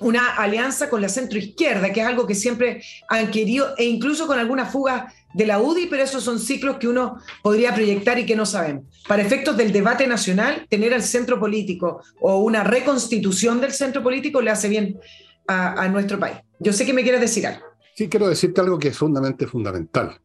[0.00, 4.38] una alianza con la centroizquierda, que es algo que siempre han querido, e incluso con
[4.38, 8.36] algunas fugas de la UDI, pero esos son ciclos que uno podría proyectar y que
[8.36, 8.84] no sabemos.
[9.08, 14.40] Para efectos del debate nacional, tener al centro político o una reconstitución del centro político
[14.40, 14.98] le hace bien
[15.46, 16.36] a, nuestro país.
[16.60, 17.64] Yo sé que me quieres decir algo.
[17.94, 20.20] Sí, quiero decirte algo que es fundamental.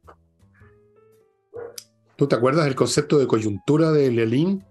[2.16, 4.66] ¿Tú te acuerdas del concepto de coyuntura de Lelín?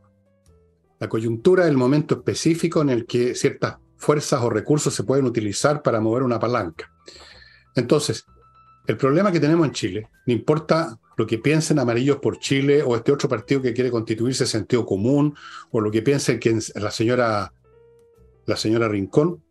[0.99, 5.27] La coyuntura es el momento específico en el que ciertas fuerzas o recursos se pueden
[5.27, 6.91] utilizar para mover una palanca.
[7.75, 8.25] Entonces,
[8.87, 12.95] el problema que tenemos en Chile, no importa lo que piensen amarillos por Chile o
[12.95, 15.35] este otro partido que quiere constituirse sentido común
[15.71, 16.39] o lo que piense
[16.75, 17.53] la señora,
[18.45, 19.43] la señora Rincón,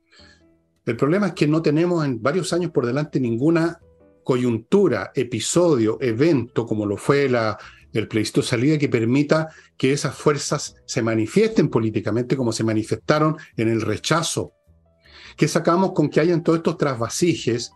[0.86, 3.80] el problema es que no tenemos en varios años por delante ninguna
[4.24, 7.58] coyuntura, episodio, evento como lo fue la,
[7.92, 13.70] el plebiscito salida que permita que esas fuerzas se manifiesten políticamente como se manifestaron en
[13.70, 14.54] el rechazo.
[15.38, 17.72] ¿Qué sacamos con que hayan todos estos trasvasijes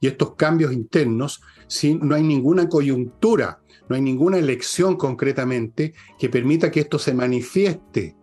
[0.00, 1.42] y estos cambios internos
[1.72, 7.14] si no hay ninguna coyuntura, no hay ninguna elección concretamente que permita que esto se
[7.14, 8.14] manifieste?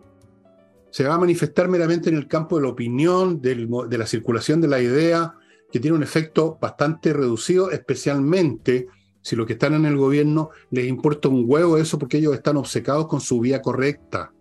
[0.90, 4.68] Se va a manifestar meramente en el campo de la opinión, de la circulación de
[4.68, 5.34] la idea,
[5.72, 8.86] que tiene un efecto bastante reducido, especialmente
[9.20, 12.56] si los que están en el gobierno les importa un huevo eso porque ellos están
[12.56, 14.32] obcecados con su vía correcta.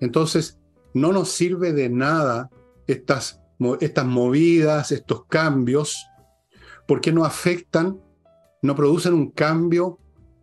[0.00, 0.58] Entonces,
[0.94, 2.50] no nos sirve de nada
[2.86, 3.40] estas,
[3.80, 6.06] estas movidas, estos cambios,
[6.86, 8.00] porque no afectan,
[8.62, 9.98] no producen un cambio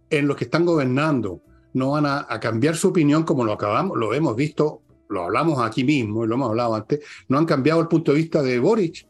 [0.09, 1.41] en los que están gobernando.
[1.73, 5.61] No van a, a cambiar su opinión como lo acabamos, lo hemos visto, lo hablamos
[5.61, 8.59] aquí mismo y lo hemos hablado antes, no han cambiado el punto de vista de
[8.59, 9.09] Boric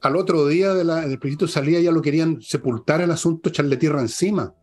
[0.00, 3.76] al otro día de la, del plebiscito salía ya lo querían sepultar el asunto, echarle
[3.76, 4.54] tierra encima.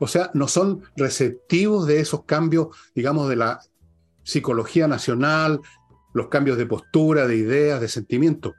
[0.00, 3.60] O sea, no son receptivos de esos cambios, digamos, de la
[4.22, 5.60] psicología nacional,
[6.12, 8.52] los cambios de postura, de ideas, de sentimientos.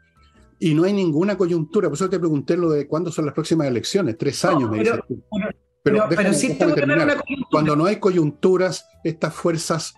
[0.60, 1.88] Y no hay ninguna coyuntura.
[1.88, 4.18] Por eso te pregunté lo de cuándo son las próximas elecciones.
[4.18, 5.00] Tres años, me dices.
[5.84, 6.58] Pero, pero, sí
[7.50, 9.94] Cuando no hay coyunturas, estas fuerzas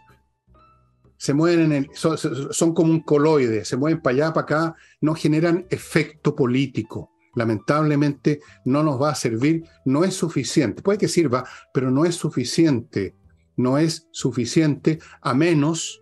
[1.20, 5.14] se mueven en el, son, como un coloide, se mueven para allá, para acá, no
[5.16, 7.12] generan efecto político.
[7.36, 10.82] Lamentablemente no nos va a servir, no es suficiente.
[10.82, 11.44] Puede que sirva,
[11.74, 13.16] pero no es suficiente.
[13.58, 16.02] No es suficiente a menos,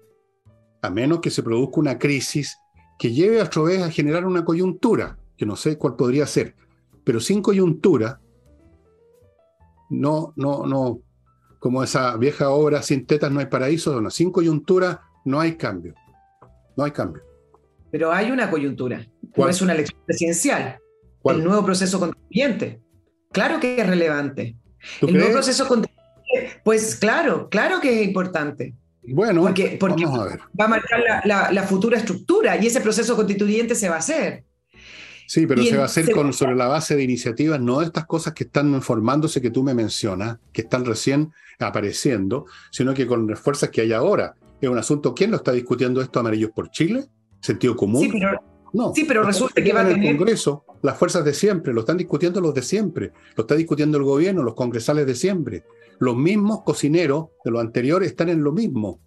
[0.83, 2.55] a menos que se produzca una crisis
[2.97, 6.55] que lleve a vez a generar una coyuntura, que no sé cuál podría ser.
[7.03, 8.19] Pero sin coyuntura,
[9.89, 10.99] no, no, no,
[11.59, 15.93] como esa vieja obra, sin tetas no hay paraíso, no, sin coyuntura no hay cambio.
[16.75, 17.23] No hay cambio.
[17.91, 19.05] Pero hay una coyuntura.
[19.33, 19.49] ¿Cuál?
[19.51, 20.79] es una elección presidencial.
[21.23, 22.81] El nuevo proceso constituyente.
[23.31, 24.55] Claro que es relevante.
[25.01, 28.73] El nuevo proceso constituyente, pues claro, claro que es importante.
[29.07, 30.39] Bueno, porque, vamos a ver.
[30.59, 34.43] va a marcar la, futura estructura y ese proceso constituyente se va a hacer.
[35.27, 38.05] Sí, pero se va a hacer con, sobre la base de iniciativas, no de estas
[38.05, 43.27] cosas que están formándose que tú me mencionas, que están recién apareciendo, sino que con
[43.27, 46.19] las fuerzas que hay ahora es un asunto, ¿quién lo está discutiendo esto?
[46.19, 47.05] ¿Amarillos por Chile?
[47.41, 48.01] ¿Sentido común?
[48.01, 48.41] Sí, pero,
[48.73, 50.05] no, sí, pero resulta que va a tener...
[50.05, 53.97] el Congreso, las fuerzas de siempre, lo están discutiendo los de siempre, lo está discutiendo
[53.97, 55.63] el gobierno, los congresales de siempre.
[55.99, 58.99] Los mismos cocineros de lo anterior están en lo mismo.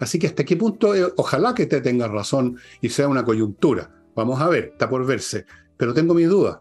[0.00, 3.90] Así que hasta qué punto, eh, ojalá que te tenga razón y sea una coyuntura.
[4.14, 5.46] Vamos a ver, está por verse.
[5.76, 6.58] Pero tengo mis dudas.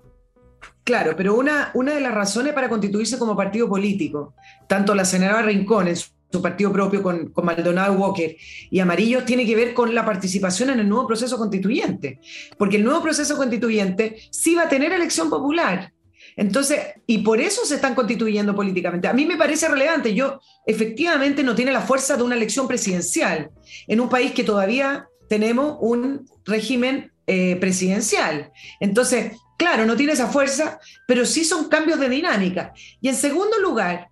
[0.84, 4.36] Claro, pero una, una de las razones para constituirse como partido político,
[4.68, 8.36] tanto la senadora Rincón en su su partido propio con, con, Maldonado Walker
[8.70, 12.20] y Amarillo tiene que ver con la participación en el nuevo proceso constituyente,
[12.58, 15.94] porque el nuevo proceso constituyente sí va a tener elección popular.
[16.36, 19.08] Entonces, y por eso se están constituyendo políticamente.
[19.08, 20.14] A mí me parece relevante.
[20.14, 23.52] Yo, efectivamente, no tiene la fuerza de una elección presidencial
[23.88, 28.52] en un país que todavía tenemos un régimen eh, presidencial.
[28.80, 32.74] Entonces, claro, no tiene esa fuerza, pero sí son cambios de dinámica.
[33.00, 34.10] Y en segundo lugar,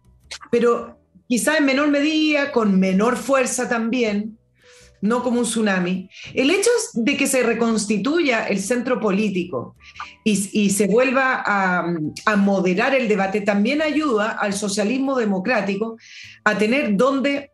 [0.49, 1.02] pero
[1.33, 4.37] quizá en menor medida, con menor fuerza también,
[5.01, 6.07] no como un tsunami.
[6.31, 9.75] El hecho de que se reconstituya el centro político
[10.23, 15.97] y, se vuelva a, moderar el debate también ayuda al socialismo democrático
[16.43, 17.49] a tener donde,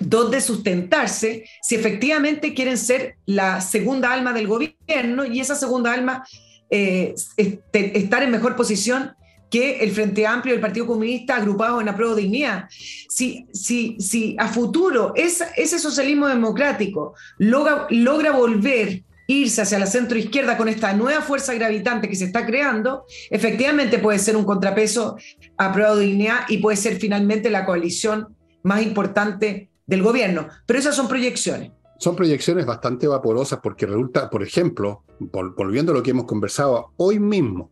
[0.00, 6.24] donde sustentarse si efectivamente quieren ser la segunda alma del gobierno y esa segunda alma
[6.70, 9.14] eh, estar en mejor posición
[9.54, 12.68] que el Frente Amplio y el Partido Comunista agrupados en apruebo dignidad.
[12.68, 20.18] Si, si, si a futuro ese socialismo democrático logra, logra volver irse hacia la centro
[20.18, 25.16] izquierda con esta nueva fuerza gravitante que se está creando, efectivamente puede ser un contrapeso
[25.56, 28.34] a prueba de dignidad y puede ser finalmente la coalición
[28.64, 30.48] más importante del gobierno.
[30.66, 31.70] Pero esas son proyecciones.
[31.98, 37.20] Son proyecciones bastante vaporosas porque resulta, por ejemplo, volviendo a lo que hemos conversado hoy
[37.20, 37.70] mismo,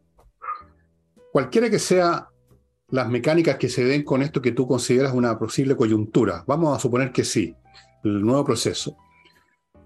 [1.32, 2.28] cualquiera que sea
[2.90, 6.80] las mecánicas que se den con esto que tú consideras una posible coyuntura, vamos a
[6.80, 7.56] suponer que sí,
[8.04, 8.96] el nuevo proceso.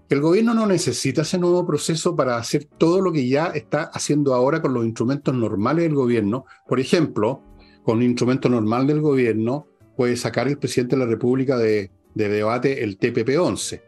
[0.09, 4.33] El gobierno no necesita ese nuevo proceso para hacer todo lo que ya está haciendo
[4.33, 6.45] ahora con los instrumentos normales del gobierno.
[6.67, 7.41] Por ejemplo,
[7.83, 12.29] con un instrumento normal del gobierno puede sacar el presidente de la República de, de
[12.29, 13.81] debate el TPP-11.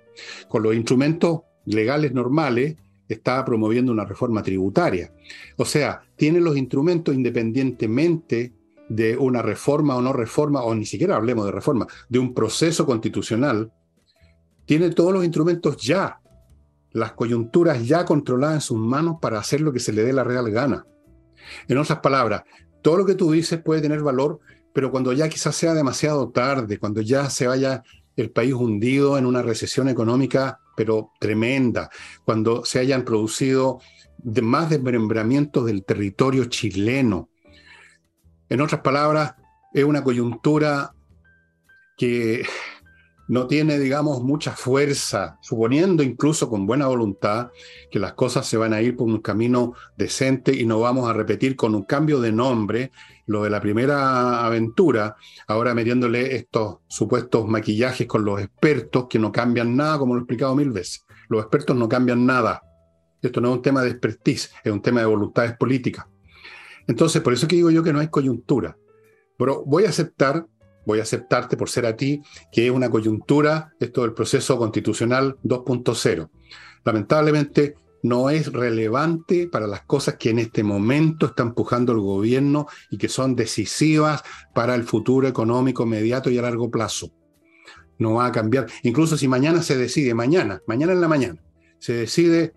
[0.47, 2.76] Con los instrumentos legales normales
[3.10, 5.12] está promoviendo una reforma tributaria.
[5.57, 8.53] O sea, tiene los instrumentos independientemente
[8.88, 12.86] de una reforma o no reforma, o ni siquiera hablemos de reforma, de un proceso
[12.86, 13.72] constitucional
[14.70, 16.22] tiene todos los instrumentos ya,
[16.91, 20.24] las coyunturas ya controladas en sus manos para hacer lo que se le dé la
[20.24, 20.86] real gana.
[21.68, 22.43] En otras palabras,
[22.84, 24.41] todo lo que tú dices puede tener valor,
[24.72, 27.82] pero cuando ya quizás sea demasiado tarde, cuando ya se vaya
[28.16, 31.89] el país hundido en una recesión económica, pero tremenda,
[32.23, 33.82] cuando se hayan producido
[34.41, 37.27] más desmembramientos del territorio chileno.
[38.47, 39.36] En otras palabras,
[39.73, 40.95] es una coyuntura
[41.97, 42.45] que
[43.30, 47.51] no tiene, digamos, mucha fuerza, suponiendo incluso con buena voluntad
[47.91, 51.13] que las cosas se van a ir por un camino decente y no vamos a
[51.13, 52.91] repetir con un cambio de nombre
[53.27, 55.15] lo de la primera aventura,
[55.47, 60.23] ahora metiéndole estos supuestos maquillajes con los expertos que no cambian nada, como lo he
[60.23, 61.05] explicado mil veces.
[61.30, 62.63] Los expertos no cambian nada.
[63.21, 66.07] Esto no es un tema de expertise, es un tema de voluntades políticas.
[66.88, 68.75] Entonces, por eso que digo yo que no hay coyuntura.
[69.38, 70.47] Pero voy a aceptar
[70.86, 72.21] voy a aceptarte por ser a ti,
[72.51, 76.30] que es una coyuntura, esto del proceso constitucional 2.0.
[76.84, 82.67] Lamentablemente no es relevante para las cosas que en este momento está empujando el gobierno
[82.89, 84.23] y que son decisivas
[84.53, 87.11] para el futuro económico inmediato y a largo plazo.
[87.97, 88.67] No va a cambiar.
[88.84, 91.43] Incluso si mañana se decide, mañana, mañana en la mañana,
[91.80, 92.53] se decide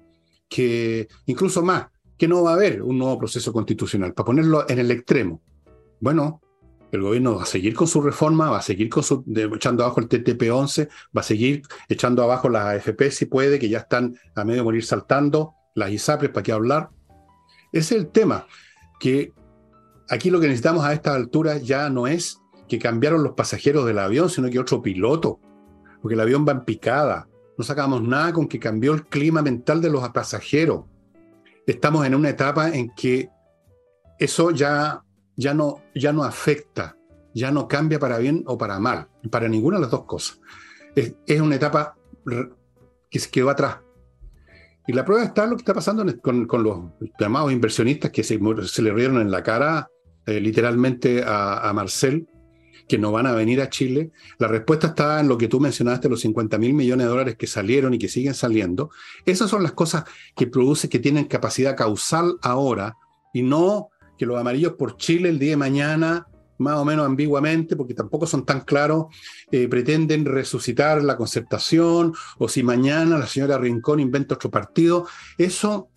[0.49, 4.79] que, incluso más, que no va a haber un nuevo proceso constitucional, para ponerlo en
[4.79, 5.43] el extremo.
[5.99, 6.41] Bueno,
[6.93, 9.25] el gobierno va a seguir con su reforma, va a seguir con su,
[9.55, 13.79] echando abajo el TTP-11, va a seguir echando abajo las AFP si puede, que ya
[13.79, 16.91] están a medio morir saltando, las ISAPRES, ¿para qué hablar?
[17.73, 18.47] Ese es el tema,
[19.01, 19.33] que
[20.11, 22.39] aquí lo que necesitamos a esta altura ya no es
[22.69, 25.41] que cambiaron los pasajeros del avión, sino que otro piloto,
[26.03, 27.27] porque el avión va en picada.
[27.57, 30.85] No sacamos nada con que cambió el clima mental de los pasajeros.
[31.67, 33.31] Estamos en una etapa en que
[34.19, 35.03] eso ya
[35.37, 36.97] ya no, ya no afecta,
[37.35, 40.41] ya no cambia para bien o para mal, para ninguna de las dos cosas.
[40.95, 41.97] Es, una etapa
[43.11, 43.79] que se quedó atrás.
[44.87, 46.79] Y la prueba está lo que está pasando con, los
[47.19, 49.89] llamados inversionistas que se, le rieron en la cara
[50.27, 52.27] eh, literalmente a, a, Marcel,
[52.89, 54.11] que no van a venir a Chile.
[54.39, 57.47] La respuesta está en lo que tú mencionaste, los 50 mil millones de dólares que
[57.47, 58.91] salieron y que siguen saliendo.
[59.25, 60.05] Esas son las cosas
[60.35, 62.97] que producen, que tienen capacidad causal ahora
[63.33, 63.92] y no
[64.23, 68.25] que los amarillos por Chile el día de mañana, más o menos ambiguamente, porque tampoco
[68.25, 69.07] son tan claros,
[69.51, 75.09] eh, pretenden resucitar la concertación, o si mañana la señora Rincón inventa otro partido,
[75.39, 75.89] eso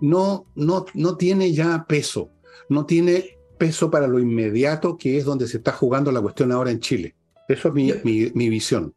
[0.00, 2.30] no, no, no tiene ya peso,
[2.68, 6.70] no tiene peso para lo inmediato, que es donde se está jugando la cuestión ahora
[6.70, 7.16] en Chile.
[7.48, 8.94] Eso es mi, mi, visión.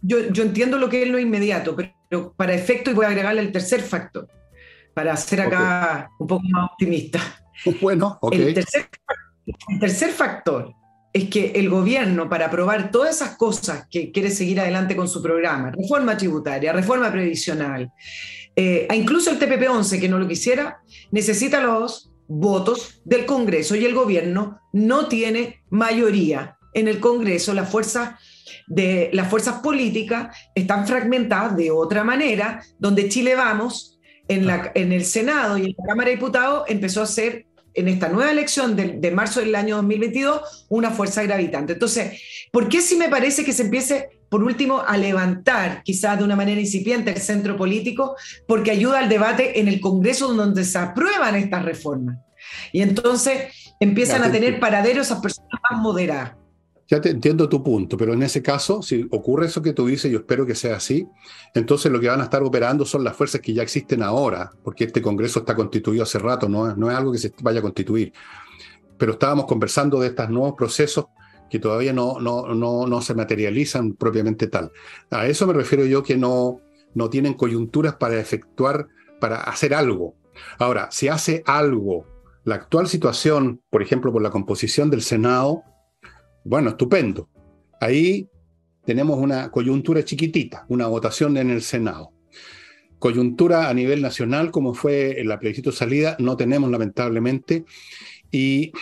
[0.00, 3.40] Yo, yo, entiendo lo que es lo inmediato, pero para efecto, y voy a agregarle
[3.40, 4.28] el tercer factor,
[4.94, 7.20] para ser acá un poco más optimista.
[7.80, 8.32] Bueno, ok.
[8.34, 8.54] El
[9.80, 10.74] tercer, factor
[11.12, 15.22] es que el gobierno, para aprobar todas esas cosas que quiere seguir adelante con su
[15.22, 17.90] programa, reforma tributaria, reforma previsional,
[18.54, 20.80] eh, incluso el TPP-11, que no lo quisiera,
[21.10, 27.54] necesita los votos del Congreso y el gobierno no tiene mayoría en el Congreso.
[27.54, 28.14] Las fuerzas,
[28.68, 33.98] de, las fuerzas políticas están fragmentadas de otra manera, donde Chile Vamos
[34.28, 37.88] en, la, en el Senado y en la Cámara de Diputados empezó a ser en
[37.88, 41.74] esta nueva elección de, marzo del año 2022 una fuerza gravitante.
[41.74, 42.20] Entonces,
[42.52, 46.36] ¿por qué si me parece que se empiece, por último, a levantar, quizás de una
[46.36, 48.16] manera incipiente, el centro político?
[48.46, 52.18] Porque ayuda al debate en el Congreso donde se aprueban estas reformas.
[52.72, 56.39] Y entonces empiezan a tener paraderos esas personas más moderadas.
[56.90, 60.10] Ya te entiendo tu punto, pero en ese caso, si ocurre eso que tú dices,
[60.10, 61.06] yo espero que sea así,
[61.54, 64.84] entonces lo que van a estar operando son las fuerzas que ya existen ahora, porque
[64.84, 68.12] este Congreso está constituido hace rato, no, no es algo que se vaya a constituir.
[68.98, 71.06] Pero estábamos conversando de estos nuevos procesos
[71.48, 74.72] que todavía no, no, no, no se materializan propiamente tal.
[75.10, 76.60] A eso me refiero yo que no,
[76.94, 78.88] no tienen coyunturas para efectuar,
[79.20, 80.16] para hacer algo.
[80.58, 82.04] Ahora, si hace algo
[82.42, 85.62] la actual situación, por ejemplo, por la composición del Senado,
[86.44, 87.28] bueno, estupendo.
[87.80, 88.28] Ahí
[88.84, 92.12] tenemos una coyuntura chiquitita, una votación en el Senado.
[92.98, 97.64] Coyuntura a nivel nacional, como fue la plebiscito salida, no tenemos lamentablemente.
[98.30, 98.72] Y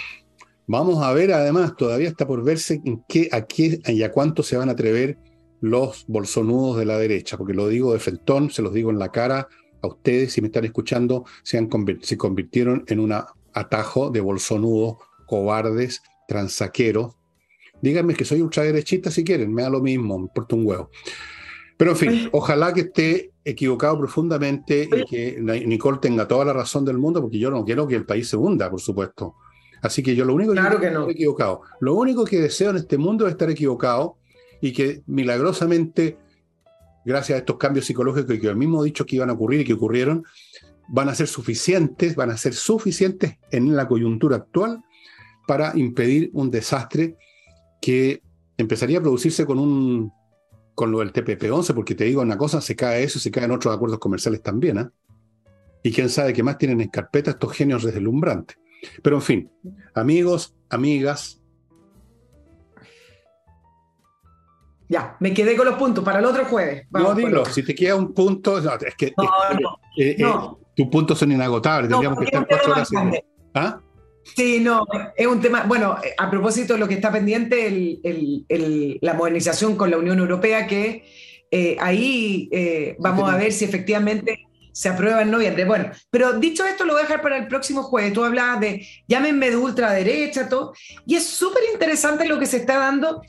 [0.66, 4.42] vamos a ver, además, todavía está por verse en qué, a qué y a cuánto
[4.42, 5.18] se van a atrever
[5.60, 9.10] los bolsonudos de la derecha, porque lo digo de frentón, se los digo en la
[9.10, 9.48] cara
[9.82, 11.68] a ustedes, si me están escuchando, se, han
[12.00, 13.14] se convirtieron en un
[13.52, 14.96] atajo de bolsonudos,
[15.26, 17.17] cobardes, transaqueros.
[17.80, 20.90] Díganme que soy ultraderechista si quieren, me da lo mismo, me importa un huevo.
[21.76, 26.84] Pero en fin, ojalá que esté equivocado profundamente y que Nicole tenga toda la razón
[26.84, 29.36] del mundo, porque yo no quiero que el país se hunda, por supuesto.
[29.80, 31.08] Así que yo lo único claro que, no.
[31.08, 31.62] equivocado.
[31.80, 34.16] Lo único que deseo en este mundo es estar equivocado
[34.60, 36.18] y que milagrosamente,
[37.04, 39.64] gracias a estos cambios psicológicos que yo mismo he dicho que iban a ocurrir y
[39.64, 40.24] que ocurrieron,
[40.88, 44.82] van a ser suficientes, van a ser suficientes en la coyuntura actual
[45.46, 47.16] para impedir un desastre
[47.80, 48.22] que
[48.56, 50.12] empezaría a producirse con un
[50.74, 53.50] con lo del TPP-11, porque te digo una cosa, se cae eso y se caen
[53.50, 54.88] otros acuerdos comerciales también, ¿eh?
[55.82, 58.56] Y quién sabe qué más tienen en carpeta estos genios deslumbrantes.
[59.02, 59.50] Pero en fin,
[59.94, 61.40] amigos, amigas,
[64.88, 66.86] Ya, me quedé con los puntos para el otro jueves.
[66.90, 69.14] no, dilo, si te queda un punto, es que eh,
[69.96, 70.24] eh,
[70.74, 72.90] tus puntos son inagotables, tendríamos que estar cuatro horas.
[73.54, 73.80] ¿Ah?
[74.36, 77.98] Sí, no, es un tema, bueno, a propósito de lo que está pendiente,
[79.00, 81.04] la modernización con la Unión Europea, que
[81.50, 82.48] eh, ahí
[82.98, 84.48] vamos a ver si efectivamente
[84.78, 85.64] se aprueba en noviembre.
[85.64, 88.12] Bueno, pero dicho esto, lo voy a dejar para el próximo jueves.
[88.12, 90.72] Tú hablabas de llámenme de ultraderecha, todo.
[91.04, 93.20] Y es súper interesante lo que se está dando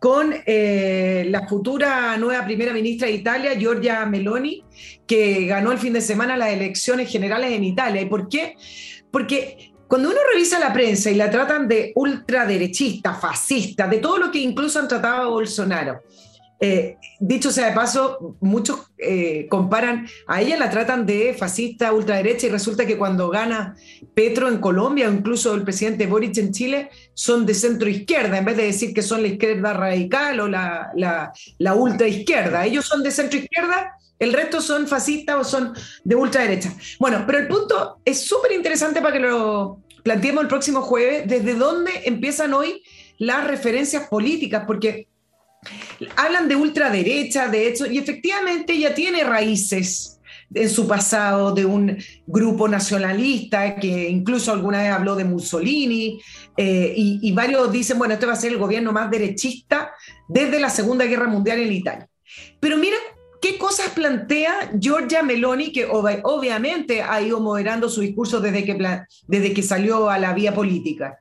[0.00, 4.62] con eh, la futura nueva primera ministra de Italia, Giorgia Meloni,
[5.06, 8.02] que ganó el fin de semana las elecciones generales en Italia.
[8.02, 8.54] ¿Y por qué?
[9.10, 14.30] Porque cuando uno revisa la prensa y la tratan de ultraderechista, fascista, de todo lo
[14.30, 16.02] que incluso han tratado a Bolsonaro,
[16.60, 22.46] eh, dicho sea de paso, muchos eh, comparan, a ella la tratan de fascista, ultraderecha,
[22.46, 23.76] y resulta que cuando gana
[24.14, 28.44] Petro en Colombia, o incluso el presidente Boric en Chile, son de centro izquierda, en
[28.44, 32.66] vez de decir que son la izquierda radical o la, la, la ultraizquierda.
[32.66, 36.72] Ellos son de centro izquierda, el resto son fascistas o son de ultraderecha.
[36.98, 41.54] Bueno, pero el punto es súper interesante para que lo planteemos el próximo jueves, desde
[41.54, 42.82] dónde empiezan hoy
[43.18, 45.06] las referencias políticas, porque
[46.16, 50.18] Hablan de ultraderecha, de hecho, y efectivamente ella tiene raíces
[50.54, 56.20] en su pasado de un grupo nacionalista que incluso alguna vez habló de Mussolini
[56.56, 59.90] eh, y, varios dicen, bueno, este va a ser el gobierno más derechista
[60.28, 62.08] desde la Segunda Guerra Mundial en Italia.
[62.60, 62.96] Pero mira
[63.40, 69.52] qué cosas plantea Giorgia Meloni, que obviamente ha ido moderando su discurso desde que, desde
[69.52, 71.18] que salió a la vía política.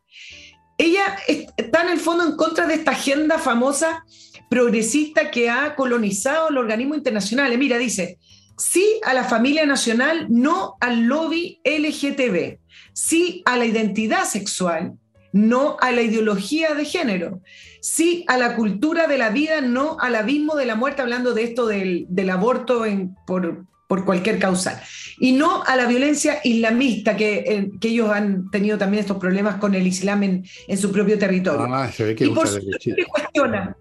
[0.77, 1.17] Ella
[1.57, 4.05] está en el fondo en contra de esta agenda famosa
[4.49, 7.57] progresista que ha colonizado los organismos internacionales.
[7.57, 8.17] Mira, dice,
[8.57, 12.59] sí a la familia nacional, no al lobby LGTB,
[12.93, 14.93] sí a la identidad sexual,
[15.33, 17.41] no a la ideología de género,
[17.81, 21.43] sí a la cultura de la vida, no al abismo de la muerte, hablando de
[21.43, 22.85] esto del, aborto
[23.25, 24.81] por, cualquier causa,
[25.19, 29.55] y no a la violencia islamista, que, eh, que, ellos han tenido también estos problemas
[29.55, 31.67] con el Islam en, su propio territorio.
[31.73, 33.77] Ah, se ve que y por supuesto que cuestiona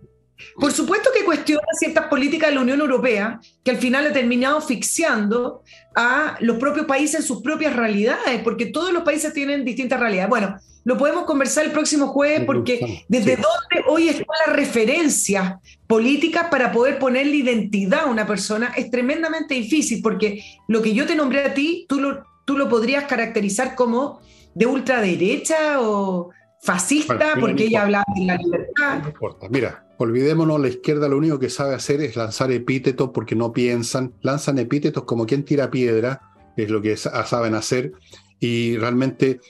[0.57, 4.59] por supuesto que cuestiona ciertas políticas de la Unión Europea que al final ha terminado
[4.59, 5.62] asfixiando
[5.95, 10.28] a los propios países en sus propias realidades, porque todos los países tienen distintas realidades.
[10.28, 16.48] Bueno, lo podemos conversar el próximo jueves porque desde dónde hoy está la referencia política
[16.48, 21.16] para poder ponerle identidad a una persona es tremendamente difícil, porque lo que yo te
[21.16, 24.20] nombré a ti, tú lo, tú lo podrías caracterizar como
[24.55, 26.31] de ultraderecha o
[26.62, 29.01] fascista, porque ella hablaba de la libertad.
[29.02, 33.35] No importa, mira, Olvidémonos, la izquierda lo único que sabe hacer es lanzar epítetos porque
[33.35, 36.20] no piensan, lanzan epítetos como quien tira piedra,
[36.56, 37.93] es lo que saben hacer,
[38.39, 39.40] y realmente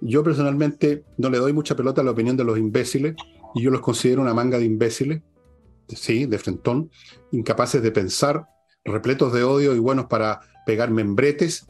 [0.00, 3.16] yo personalmente no le doy mucha pelota a la opinión de los imbéciles,
[3.54, 5.22] y yo los considero una manga de imbéciles,
[5.88, 6.90] sí, de frentón,
[7.32, 8.46] incapaces de pensar,
[8.84, 11.66] repletos de odio y buenos para pegar membretes,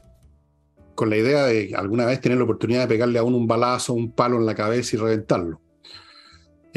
[0.94, 3.94] con la idea de alguna vez tener la oportunidad de pegarle a uno un balazo,
[3.94, 5.60] un palo en la cabeza y reventarlo.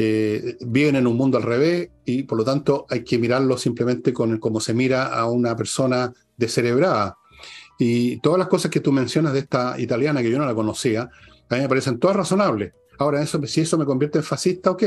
[0.02, 4.14] Eh, viven en un mundo al revés y por lo tanto hay que mirarlo simplemente
[4.14, 7.18] con como se mira a una persona descerebrada.
[7.78, 11.02] Y todas las cosas que tú mencionas de esta italiana que yo no la conocía,
[11.02, 12.72] a mí me parecen todas razonables.
[12.98, 14.84] Ahora, eso, si eso me convierte en fascista, ok.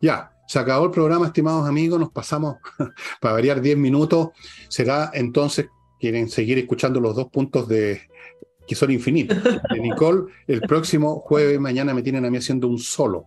[0.00, 2.56] Ya, Se acabó el programa, estimados amigos, nos pasamos
[3.20, 4.28] para variar 10 minutos.
[4.68, 5.66] Será entonces,
[6.00, 8.00] quieren seguir escuchando los dos puntos de
[8.66, 9.36] que son infinitos.
[9.44, 13.26] De Nicole, el próximo jueves, mañana me tienen a mí haciendo un solo.